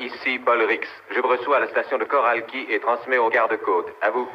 Ici 0.00 0.38
Paul 0.38 0.62
Rix. 0.62 0.86
Je 1.14 1.20
vous 1.20 1.28
reçois 1.28 1.58
à 1.58 1.60
la 1.60 1.68
station 1.68 1.98
de 1.98 2.04
Coralki 2.04 2.66
et 2.70 2.80
transmets 2.80 3.18
au 3.18 3.28
garde-côte. 3.28 3.88
À 4.00 4.10
vous. 4.10 4.28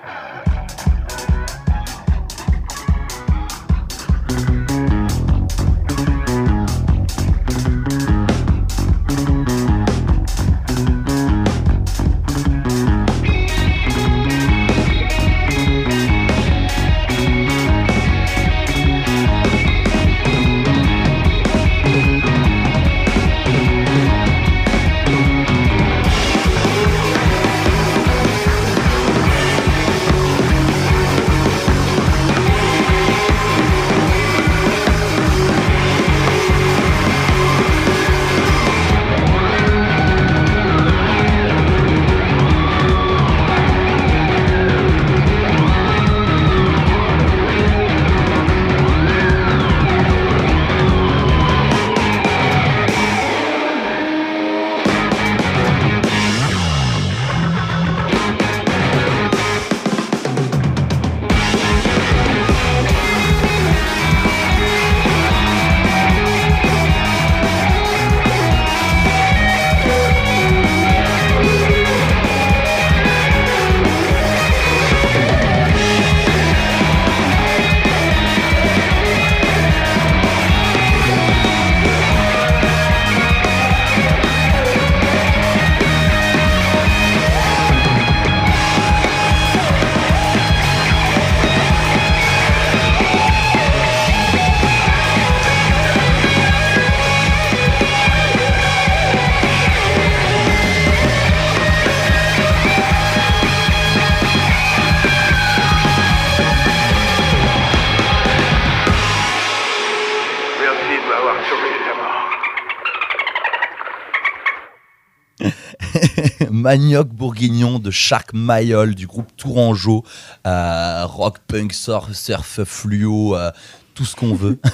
Manioc 116.65 117.10
bourguignon 117.10 117.78
de 117.78 117.91
Shark 117.91 118.34
Mayol 118.34 118.95
du 118.95 119.06
groupe 119.06 119.30
Tourangeau, 119.38 120.04
euh, 120.47 121.06
rock, 121.06 121.38
punk, 121.45 121.73
surf, 121.73 122.12
surf 122.13 122.63
fluo, 122.63 123.36
euh, 123.36 123.51
tout 123.93 124.04
ce 124.04 124.15
qu'on 124.15 124.34
veut. 124.34 124.58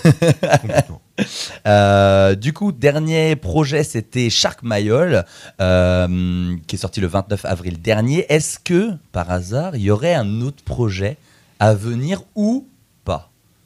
Euh, 1.67 2.33
du 2.33 2.51
coup, 2.51 2.71
dernier 2.71 3.35
projet, 3.35 3.83
c'était 3.83 4.31
Shark 4.31 4.63
Mayol, 4.63 5.23
euh, 5.59 6.55
qui 6.65 6.75
est 6.75 6.79
sorti 6.79 6.99
le 6.99 7.05
29 7.05 7.45
avril 7.45 7.79
dernier. 7.79 8.25
Est-ce 8.33 8.57
que, 8.57 8.93
par 9.11 9.29
hasard, 9.29 9.75
il 9.75 9.83
y 9.83 9.91
aurait 9.91 10.15
un 10.15 10.41
autre 10.41 10.63
projet 10.63 11.17
à 11.59 11.75
venir 11.75 12.23
ou 12.33 12.65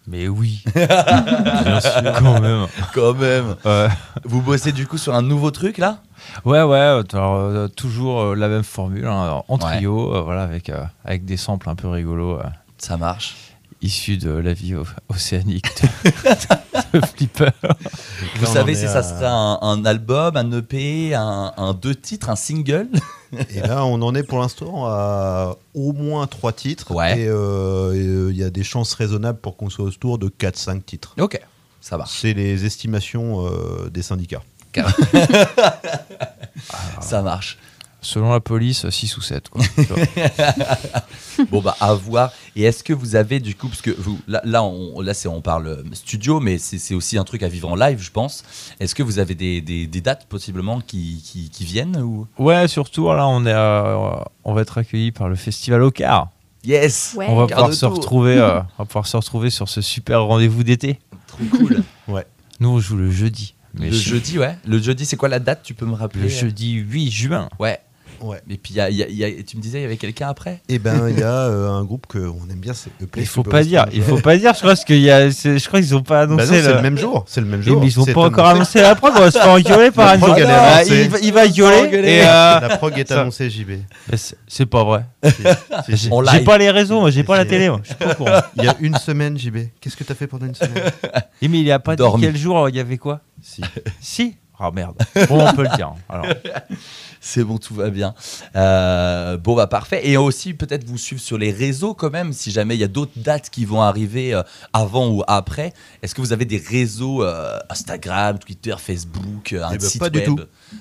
Mais 0.08 0.28
oui. 0.28 0.64
Bien 0.76 1.80
sûr. 1.80 2.14
Quand 2.20 2.40
même. 2.40 2.68
Quand 2.94 3.14
même. 3.14 3.56
Ouais. 3.66 3.88
Vous 4.24 4.42
bossez 4.42 4.72
du 4.72 4.86
coup 4.88 4.98
sur 4.98 5.16
un 5.16 5.22
nouveau 5.22 5.52
truc 5.52 5.78
là? 5.78 5.98
Ouais, 6.44 6.62
ouais, 6.64 6.78
alors, 6.80 7.36
euh, 7.36 7.68
toujours 7.68 8.22
euh, 8.22 8.36
la 8.36 8.48
même 8.48 8.64
formule, 8.64 9.06
hein, 9.08 9.24
alors, 9.24 9.46
en 9.48 9.56
Ouais. 9.56 9.76
trio, 9.78 10.16
euh, 10.16 10.22
voilà, 10.22 10.44
avec, 10.44 10.70
euh, 10.70 10.84
avec 11.04 11.26
des 11.26 11.38
samples 11.38 11.70
un 11.70 11.76
peu 11.76 11.88
rigolos, 11.88 12.40
euh, 12.40 12.44
Ça 12.78 12.98
marche. 12.98 13.36
Issus 13.82 14.18
de 14.18 14.32
la 14.32 14.54
vie 14.54 14.74
océanique 15.10 15.66
de, 15.82 17.00
de 17.00 17.06
Flipper. 17.06 17.52
Vous 18.38 18.46
savez 18.46 18.74
si 18.76 18.86
ça 18.88 19.00
à- 19.00 19.04
sera 19.04 19.30
un, 19.30 19.60
un 19.62 19.86
album, 19.86 20.36
un 20.38 20.52
EP, 20.52 21.14
un, 21.14 21.54
un 21.58 21.74
deux 21.74 21.94
titres, 21.96 22.30
un 22.30 22.36
single? 22.36 22.88
Et 23.50 23.60
là, 23.60 23.86
on 23.86 24.02
en 24.02 24.16
est 24.16 24.24
pour 24.24 24.40
l'instant 24.40 24.86
à 24.86 25.58
au 25.74 25.92
moins 25.94 26.26
trois 26.28 26.54
titres. 26.54 26.92
Ouais. 26.94 27.20
Et 27.20 27.28
euh, 27.28 27.92
euh, 27.94 28.30
il 28.32 28.38
y 28.38 28.44
a 28.44 28.50
des 28.50 28.64
chances 28.64 28.94
raisonnables 28.94 29.40
pour 29.40 29.58
qu'on 29.58 29.70
soit 29.70 29.86
autour 29.86 30.18
de 30.18 30.30
4-5 30.30 30.82
titres. 30.84 31.14
Ok, 31.20 31.40
ça 31.82 31.98
marche. 31.98 32.18
C'est 32.22 32.34
les 32.34 32.66
estimations 32.66 33.46
euh, 33.46 33.90
des 33.90 34.02
syndicats. 34.02 34.44
Ça 37.02 37.22
marche. 37.22 37.58
Selon 38.06 38.32
la 38.32 38.40
police, 38.40 38.88
6 38.88 39.18
ou 39.18 39.22
7. 39.22 39.50
Quoi. 39.50 39.64
Bon 41.52 41.60
bah 41.62 41.76
à 41.80 41.94
voir. 41.94 42.32
Et 42.56 42.64
est-ce 42.64 42.84
que 42.84 42.94
vous 42.94 43.16
avez 43.16 43.40
du 43.40 43.56
coup 43.56 43.68
parce 43.68 43.82
que 43.82 43.92
vous 43.98 44.20
là 44.28 44.42
là 44.46 44.64
on 44.64 45.02
là 45.02 45.14
c'est 45.14 45.28
on 45.28 45.42
parle 45.42 45.68
euh, 45.68 45.84
studio 45.94 46.40
mais 46.40 46.58
c'est 46.58 46.78
c'est 46.78 46.94
aussi 46.94 47.18
un 47.18 47.24
truc 47.26 47.44
à 47.44 47.48
vivre 47.50 47.68
en 47.70 47.76
live 47.76 48.00
je 48.02 48.12
pense. 48.12 48.44
Est-ce 48.80 48.96
que 48.96 49.04
vous 49.04 49.20
avez 49.20 49.36
des, 49.36 49.60
des, 49.60 49.88
des 49.88 50.02
dates 50.02 50.28
possiblement 50.28 50.80
qui, 50.82 51.22
qui, 51.26 51.50
qui 51.50 51.66
viennent 51.66 51.98
ou? 51.98 52.28
Ouais, 52.38 52.68
surtout, 52.68 53.08
là, 53.08 53.28
on, 53.28 53.46
est, 53.46 53.52
euh, 53.52 54.12
on 54.44 54.54
va 54.54 54.62
être 54.62 54.78
accueillis 54.78 55.12
par 55.12 55.28
le 55.28 55.36
festival 55.36 55.82
au 55.84 55.92
car. 55.92 56.30
Yes. 56.64 57.16
Ouais. 57.18 57.26
on 57.28 57.36
va 57.36 57.48
pouvoir 57.48 57.74
se 57.74 57.86
retrouver, 57.86 58.38
euh, 58.38 58.60
on 58.78 58.84
va 58.84 58.86
pouvoir 58.86 59.08
se 59.08 59.18
retrouver 59.18 59.50
sur 59.50 59.68
ce 59.68 59.82
super 59.82 60.24
rendez-vous 60.24 60.64
d'été. 60.64 61.00
Trop 61.28 61.44
cool. 61.58 61.84
Nous, 62.62 62.70
on 62.70 62.80
joue 62.80 62.96
le 62.96 63.12
jeudi. 63.12 63.54
Mais 63.78 63.88
le 63.90 63.92
je- 63.98 64.10
jeudi 64.12 64.40
ouais. 64.40 64.56
Le 64.66 64.80
jeudi 64.80 65.06
c'est 65.06 65.18
quoi 65.18 65.28
la 65.28 65.40
date 65.40 65.62
tu 65.64 65.74
peux 65.74 65.86
me 65.86 65.96
rappeler? 65.96 66.22
Le 66.24 66.30
jeudi 66.30 66.72
8 66.76 67.12
juin. 67.12 67.50
Ouais. 67.60 67.80
Ouais. 68.26 68.42
Et 68.50 68.58
puis 68.58 68.74
y 68.74 68.80
a, 68.82 68.90
y 68.90 69.04
a- 69.04 69.08
y 69.10 69.24
a- 69.24 69.44
tu 69.44 69.58
me 69.58 69.62
disais 69.62 69.80
il 69.80 69.82
y 69.84 69.86
avait 69.86 69.98
quelqu'un 69.98 70.28
après? 70.30 70.62
Et 70.70 70.80
ben, 70.80 71.08
il 71.10 71.20
y 71.20 71.24
a 71.24 71.28
euh, 71.32 71.70
un 71.72 71.84
groupe 71.84 72.08
qu'on 72.08 72.20
aime 72.50 72.60
bien, 72.60 72.74
c'est 72.74 72.90
Place 72.92 73.24
Il 73.24 73.28
faut 73.28 73.44
pas 73.44 73.64
dire, 73.64 73.86
il 73.94 74.02
faut 74.02 74.18
pas 74.20 74.38
dire. 74.38 74.54
Je 74.54 74.60
crois 74.60 74.76
qu'il 74.76 75.00
y 75.02 75.12
a, 75.12 75.32
c'est- 75.32 75.60
je 75.60 75.68
crois 75.68 75.80
qu'ils 75.82 75.96
ont 75.96 76.02
pas 76.04 76.26
Bah 76.26 76.34
annoncé. 76.34 76.58
non, 76.58 76.64
c'est 76.64 76.74
le- 76.74 76.82
même 76.82 76.98
jour. 76.98 77.26
C'est 77.28 77.42
le 77.42 77.48
même 77.48 77.60
Eh, 77.62 77.68
jour. 77.70 77.82
mais 77.82 77.88
ils 77.88 78.00
ont 78.00 78.06
pas 78.06 78.26
encore 78.26 78.48
annoncé. 78.48 78.82
la 78.82 78.96
prog, 78.96 79.14
on 79.16 79.20
va 79.20 79.32
se 79.32 79.38
faire 79.40 79.50
engueuler 79.52 79.92
par 79.92 80.10
un 80.10 80.18
jour. 80.20 80.36
Ah, 80.48 80.76
annoncée. 80.78 81.04
il, 81.04 81.10
va- 81.10 81.20
il 81.20 81.34
va 81.34 81.48
gueuler. 81.48 81.88
engueuler. 81.88 82.10
Et 82.12 82.22
euh, 82.24 82.60
La 82.60 82.78
prog 82.78 82.98
est 82.98 83.12
annoncée, 83.12 83.50
JB. 83.50 83.72
c'est- 84.48 84.66
pas 84.66 84.84
vrai. 84.84 85.06
Si, 85.86 85.98
si. 85.98 86.08
En 86.12 86.24
J'ai 86.24 86.40
pas 86.42 86.58
les 86.58 86.72
réseaux, 86.72 87.00
moi, 87.00 87.12
j'ai 87.12 87.24
pas 87.24 87.38
la 87.38 87.46
télé. 87.46 87.70
moi. 87.70 87.80
Je 87.84 87.90
suis 87.90 87.96
pas 87.96 88.12
au 88.12 88.16
courant. 88.16 88.40
Il 88.58 88.64
y 88.64 88.68
a 88.68 88.76
une 88.80 88.96
semaine, 88.98 89.38
JB. 89.38 89.58
Qu'est-ce 89.80 89.96
que 89.96 90.04
t'as 90.04 90.16
fait 90.16 90.28
pendant 90.28 90.46
une 90.48 90.56
semaine? 90.56 90.84
Eh, 91.42 91.48
mais 91.48 91.60
il 91.60 91.72
a 91.72 91.80
pas 91.80 91.96
Dormi. 91.96 92.22
dit 92.22 92.28
quel 92.28 92.38
jour 92.38 92.70
il 92.70 92.76
y 92.76 92.80
avait 92.80 92.98
quoi? 92.98 93.20
Si. 93.42 93.62
Si? 94.00 94.36
Ah 94.58 94.72
merde. 94.74 94.96
Bon, 95.28 95.46
on 95.48 95.54
peut 95.54 95.64
le 95.64 95.76
dire. 95.76 95.92
Alors, 96.10 96.26
C'est 97.28 97.44
bon, 97.44 97.58
tout 97.58 97.74
va 97.74 97.90
bien. 97.90 98.14
Euh, 98.56 99.38
bon, 99.38 99.56
bah 99.56 99.66
parfait. 99.66 100.08
Et 100.08 100.16
aussi, 100.16 100.54
peut-être 100.54 100.84
vous 100.86 101.00
suivre 101.00 101.20
sur 101.22 101.40
les 101.40 101.52
réseaux 101.52 101.96
quand 101.96 102.12
même, 102.12 102.34
si 102.34 102.52
jamais 102.52 102.76
il 102.76 102.80
y 102.82 102.84
a 102.84 102.88
d'autres 102.88 103.14
dates 103.16 103.50
qui 103.50 103.66
vont 103.66 103.82
arriver 103.82 104.34
euh, 104.34 104.44
avant 104.74 105.10
ou 105.10 105.24
après. 105.28 105.74
Est-ce 106.04 106.14
que 106.14 106.22
vous 106.22 106.34
avez 106.34 106.46
des 106.46 106.58
réseaux 106.64 107.24
euh, 107.24 107.58
Instagram, 107.70 108.38
Twitter, 108.38 108.76
Facebook, 108.78 109.54
euh, 109.54 109.64
un 109.64 109.72
Eh 109.74 109.78
ben, 109.80 109.88
site 109.88 110.00
pas 110.02 110.12
du 110.12 110.24
tout. 110.24 110.38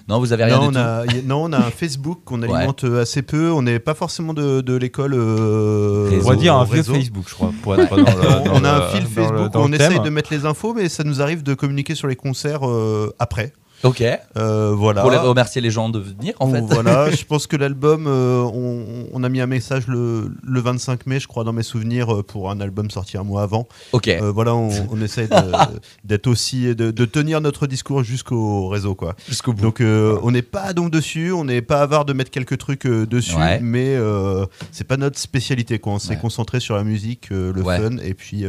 Non, 0.06 0.18
vous 0.18 0.34
avez 0.34 0.44
rien 0.44 0.56
non, 0.56 0.62
du 0.62 0.68
on 0.68 0.72
tout. 0.72 0.78
a, 0.78 1.04
y- 1.14 1.22
non, 1.24 1.44
on 1.44 1.52
a 1.52 1.58
un 1.58 1.70
Facebook 1.70 2.20
qu'on 2.26 2.42
alimente 2.42 2.84
assez 2.84 3.22
peu. 3.22 3.50
On 3.50 3.62
n'est 3.62 3.78
pas 3.78 3.94
forcément 3.94 4.34
de, 4.34 4.60
de 4.60 4.74
l'école. 4.74 5.14
euh. 5.14 6.20
On 6.22 6.28
va 6.28 6.36
dire 6.36 6.54
un 6.56 6.64
vieux 6.64 6.74
réseau. 6.74 6.94
Facebook, 6.94 7.24
je 7.28 7.34
crois, 7.34 7.52
pour 7.62 7.74
être 7.80 7.88
dans 7.88 8.02
le. 8.02 8.28
On, 8.28 8.44
dans 8.44 8.60
on 8.60 8.64
a 8.64 8.70
un 8.70 8.88
fil 8.88 9.00
dans 9.04 9.08
le- 9.08 9.14
Facebook 9.14 9.52
dans 9.52 9.62
on 9.62 9.72
essaye 9.72 10.00
de 10.00 10.10
mettre 10.10 10.30
les 10.32 10.44
infos, 10.44 10.74
mais 10.74 10.90
ça 10.90 11.04
nous 11.04 11.22
arrive 11.22 11.42
de 11.42 11.54
communiquer 11.54 11.94
sur 11.94 12.06
les 12.06 12.16
concerts 12.16 12.68
euh, 12.68 13.14
après. 13.18 13.52
Ok. 13.84 14.02
Euh, 14.36 14.72
voilà. 14.74 15.02
Pour 15.02 15.10
les 15.10 15.16
remercier 15.18 15.60
les 15.60 15.70
gens 15.70 15.88
de 15.88 15.98
venir, 15.98 16.34
en 16.40 16.50
fait. 16.50 16.60
Voilà, 16.62 17.10
je 17.12 17.24
pense 17.24 17.46
que 17.46 17.56
l'album, 17.56 18.06
euh, 18.06 18.40
on, 18.42 19.06
on 19.12 19.22
a 19.22 19.28
mis 19.28 19.40
un 19.40 19.46
message 19.46 19.86
le, 19.86 20.32
le 20.42 20.60
25 20.60 21.06
mai, 21.06 21.20
je 21.20 21.28
crois, 21.28 21.44
dans 21.44 21.52
mes 21.52 21.62
souvenirs, 21.62 22.12
euh, 22.14 22.22
pour 22.22 22.50
un 22.50 22.60
album 22.60 22.90
sorti 22.90 23.16
un 23.18 23.22
mois 23.24 23.42
avant. 23.42 23.68
Ok. 23.92 24.08
Euh, 24.08 24.32
voilà, 24.32 24.54
on, 24.54 24.68
de- 24.68 25.06
d'être 26.04 26.26
aussi, 26.26 26.74
de, 26.74 26.90
de 26.90 27.04
tenir 27.04 27.40
notre 27.40 27.66
discours 27.66 28.02
jusqu'au 28.02 28.68
réseau, 28.68 28.94
quoi. 28.94 29.14
Jusqu'au 29.28 29.52
bout. 29.52 29.62
Donc, 29.62 29.80
on 29.82 30.30
n'est 30.30 30.42
pas 30.42 30.72
donc 30.72 30.90
dessus, 30.90 31.32
on 31.32 31.44
n'est 31.44 31.62
pas 31.62 31.80
avare 31.82 32.04
de 32.04 32.12
mettre 32.12 32.30
quelques 32.30 32.58
trucs 32.58 32.86
dessus, 32.86 33.34
Ouais. 33.36 33.60
mais 33.60 33.96
c'est 34.72 34.84
pas 34.84 34.96
notre 34.96 35.18
spécialité, 35.18 35.78
quoi. 35.78 35.94
On 35.94 35.98
s'est 35.98 36.14
Ouais. 36.14 36.16
concentré 36.20 36.60
sur 36.60 36.76
la 36.76 36.84
musique, 36.84 37.28
le 37.30 37.62
fun, 37.62 37.96
et 38.02 38.14
puis, 38.14 38.44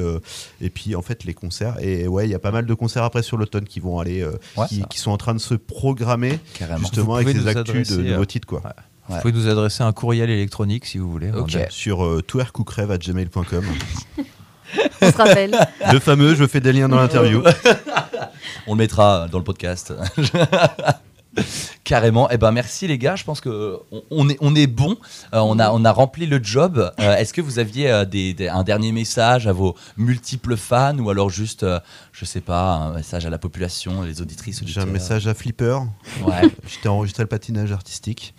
et 0.62 0.70
puis 0.70 0.96
en 0.96 1.02
fait 1.02 1.24
les 1.24 1.34
concerts. 1.34 1.76
Et 1.82 2.08
ouais, 2.08 2.26
il 2.28 2.32
y 2.32 2.36
a 2.36 2.40
pas 2.40 2.52
mal 2.52 2.66
de 2.66 2.74
concerts 2.74 3.04
après 3.04 3.22
sur 3.24 3.38
l'automne 3.38 3.66
qui 3.66 3.80
vont 3.80 4.00
aller, 4.00 4.26
qui, 4.70 4.84
qui 4.90 5.00
sont 5.00 5.12
en 5.12 5.18
train 5.18 5.25
de 5.34 5.40
se 5.40 5.54
programmer 5.56 6.40
Carrément. 6.54 6.80
justement 6.80 7.06
Vous 7.14 7.16
avec 7.16 7.36
nous 7.36 7.48
actus 7.48 7.66
de 7.90 7.94
adresser, 7.94 8.10
nouveaux 8.12 8.22
euh, 8.22 8.26
titres, 8.26 8.48
quoi. 8.48 8.62
Vous 9.08 9.16
Ouais. 9.16 9.22
pouvez 9.22 9.34
nous 9.34 9.48
adresser 9.48 9.84
un 9.84 9.92
courriel 9.94 10.30
électronique 10.30 10.86
si 10.86 10.98
vous 10.98 11.12
voulez. 11.12 11.32
Ok. 11.32 11.52
On 11.56 11.60
a- 11.60 11.70
Sur 11.70 12.04
euh, 12.06 12.22
touercoucrève@gmail.com. 12.22 13.64
On 15.02 15.12
se 15.12 15.18
rappelle. 15.18 15.56
le 15.92 16.00
fameux, 16.00 16.34
je 16.36 16.46
fais 16.48 16.60
des 16.60 16.74
liens 16.74 16.90
dans 16.90 16.98
l'interview. 16.98 17.44
On 18.68 18.74
le 18.74 18.78
mettra 18.80 19.28
dans 19.32 19.38
le 19.38 19.44
podcast. 19.44 19.94
Carrément. 21.84 22.30
Eh 22.32 22.38
ben 22.38 22.52
merci 22.52 22.88
les 22.88 22.98
gars. 22.98 23.16
Je 23.16 23.24
pense 23.24 23.42
que 23.42 23.78
on- 23.92 24.04
on 24.10 24.30
est 24.30 24.38
on 24.42 24.56
est 24.56 24.68
bon. 24.68 24.98
Euh, 25.34 25.40
on 25.40 25.60
a 25.60 25.72
on 25.72 25.86
a 25.86 25.92
rempli 25.92 26.26
le 26.26 26.40
job. 26.44 26.92
Euh, 27.00 27.16
Est-ce 27.16 27.34
que 27.34 27.42
vous 27.42 27.60
aviez 27.60 27.92
euh, 27.92 28.06
des, 28.06 28.34
des- 28.34 28.48
un 28.48 28.64
dernier 28.64 28.92
message 28.92 29.48
à 29.48 29.54
vos 29.54 29.76
multiples 29.98 30.58
fans 30.58 30.98
ou 30.98 31.10
alors 31.10 31.30
juste 31.30 31.64
euh, 31.64 31.80
je 32.12 32.26
sais 32.26 32.42
pas 32.42 32.74
un 32.76 32.94
message 32.96 33.26
à 33.26 33.30
la 33.30 33.38
population, 33.38 34.02
les 34.02 34.22
auditrices. 34.22 34.62
J'ai 34.66 34.80
un 34.82 34.86
message 34.86 35.28
à 35.28 35.34
Flipper. 35.34 35.80
Ouais. 36.26 36.50
T'ai 36.82 36.88
enregistré 36.90 37.24
le 37.24 37.28
patinage 37.30 37.72
artistique. 37.72 38.34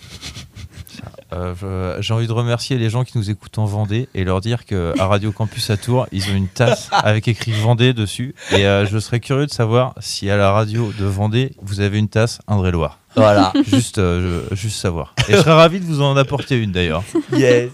Euh, 1.33 1.97
J'ai 2.01 2.15
envie 2.15 2.27
de 2.27 2.33
remercier 2.33 2.79
les 2.79 2.91
gens 2.91 3.05
qui 3.05 3.17
nous 3.19 3.31
écoutent 3.31 3.59
en 3.59 3.65
Vendée 3.65 4.09
et 4.15 4.25
leur 4.25 4.41
dire 4.41 4.65
qu'à 4.65 4.93
Radio 5.07 5.33
Campus 5.33 5.71
à 5.71 5.77
Tours, 5.77 6.07
ils 6.13 6.25
ont 6.31 6.35
une 6.35 6.49
tasse 6.49 6.89
avec 6.93 7.29
écrit 7.29 7.53
Vendée 7.53 7.93
dessus. 7.93 8.35
Et 8.53 8.67
euh, 8.67 8.87
je 8.87 8.99
serais 8.99 9.21
curieux 9.21 9.47
de 9.47 9.51
savoir 9.53 9.95
si 10.01 10.31
à 10.31 10.37
la 10.37 10.51
radio 10.53 10.93
de 10.99 11.05
Vendée, 11.05 11.53
vous 11.63 11.81
avez 11.81 11.99
une 11.99 12.09
tasse 12.09 12.41
Indre-et-Loire. 12.49 12.99
Voilà. 13.17 13.53
Juste, 13.67 13.99
euh, 13.99 14.45
je- 14.51 14.57
juste 14.57 14.77
savoir. 14.79 15.15
Et 15.29 15.33
je 15.33 15.39
serais 15.39 15.53
ravi 15.55 15.81
de 15.81 15.85
vous 15.87 16.03
en 16.03 16.17
apporter 16.19 16.57
une 16.63 16.73
d'ailleurs. 16.73 17.03
Yes. 17.33 17.71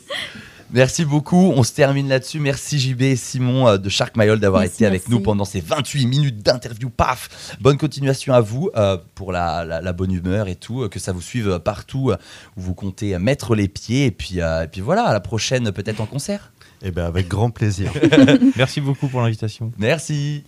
Merci 0.72 1.04
beaucoup. 1.04 1.52
On 1.54 1.62
se 1.62 1.72
termine 1.72 2.08
là-dessus. 2.08 2.40
Merci 2.40 2.78
JB 2.78 3.02
et 3.02 3.16
Simon 3.16 3.68
euh, 3.68 3.76
de 3.78 3.88
Shark 3.88 4.16
Mayol 4.16 4.40
d'avoir 4.40 4.62
Merci, 4.62 4.76
été 4.76 4.86
avec 4.86 5.02
merci. 5.02 5.10
nous 5.10 5.20
pendant 5.20 5.44
ces 5.44 5.60
28 5.60 6.06
minutes 6.06 6.42
d'interview. 6.42 6.88
Paf 6.90 7.56
Bonne 7.60 7.76
continuation 7.78 8.32
à 8.34 8.40
vous 8.40 8.70
euh, 8.76 8.96
pour 9.14 9.32
la, 9.32 9.64
la- 9.64 9.80
la 9.80 9.92
bonne 9.92 10.12
humeur 10.12 10.48
et 10.48 10.56
tout. 10.56 10.82
euh, 10.82 10.88
que 10.88 10.98
ça 10.98 11.12
vous 11.12 11.20
suive 11.22 11.58
partout 11.58 12.12
où 12.56 12.60
vous 12.60 12.74
comptez 12.74 13.18
mettre 13.18 13.54
les 13.54 13.68
pieds. 13.68 14.06
Et 14.06 14.10
puis, 14.10 14.40
euh, 14.40 14.64
et 14.64 14.68
puis 14.68 14.80
voilà, 14.80 15.04
à 15.04 15.12
la 15.12 15.20
prochaine 15.20 15.70
peut-être 15.72 16.00
en 16.00 16.06
concert. 16.06 16.52
Eh 16.84 16.90
ben 16.90 17.04
avec 17.04 17.28
grand 17.28 17.50
plaisir. 17.50 17.92
Merci 18.56 18.80
beaucoup 18.80 19.06
pour 19.08 19.20
l'invitation. 19.20 19.70
Merci. 19.78 20.42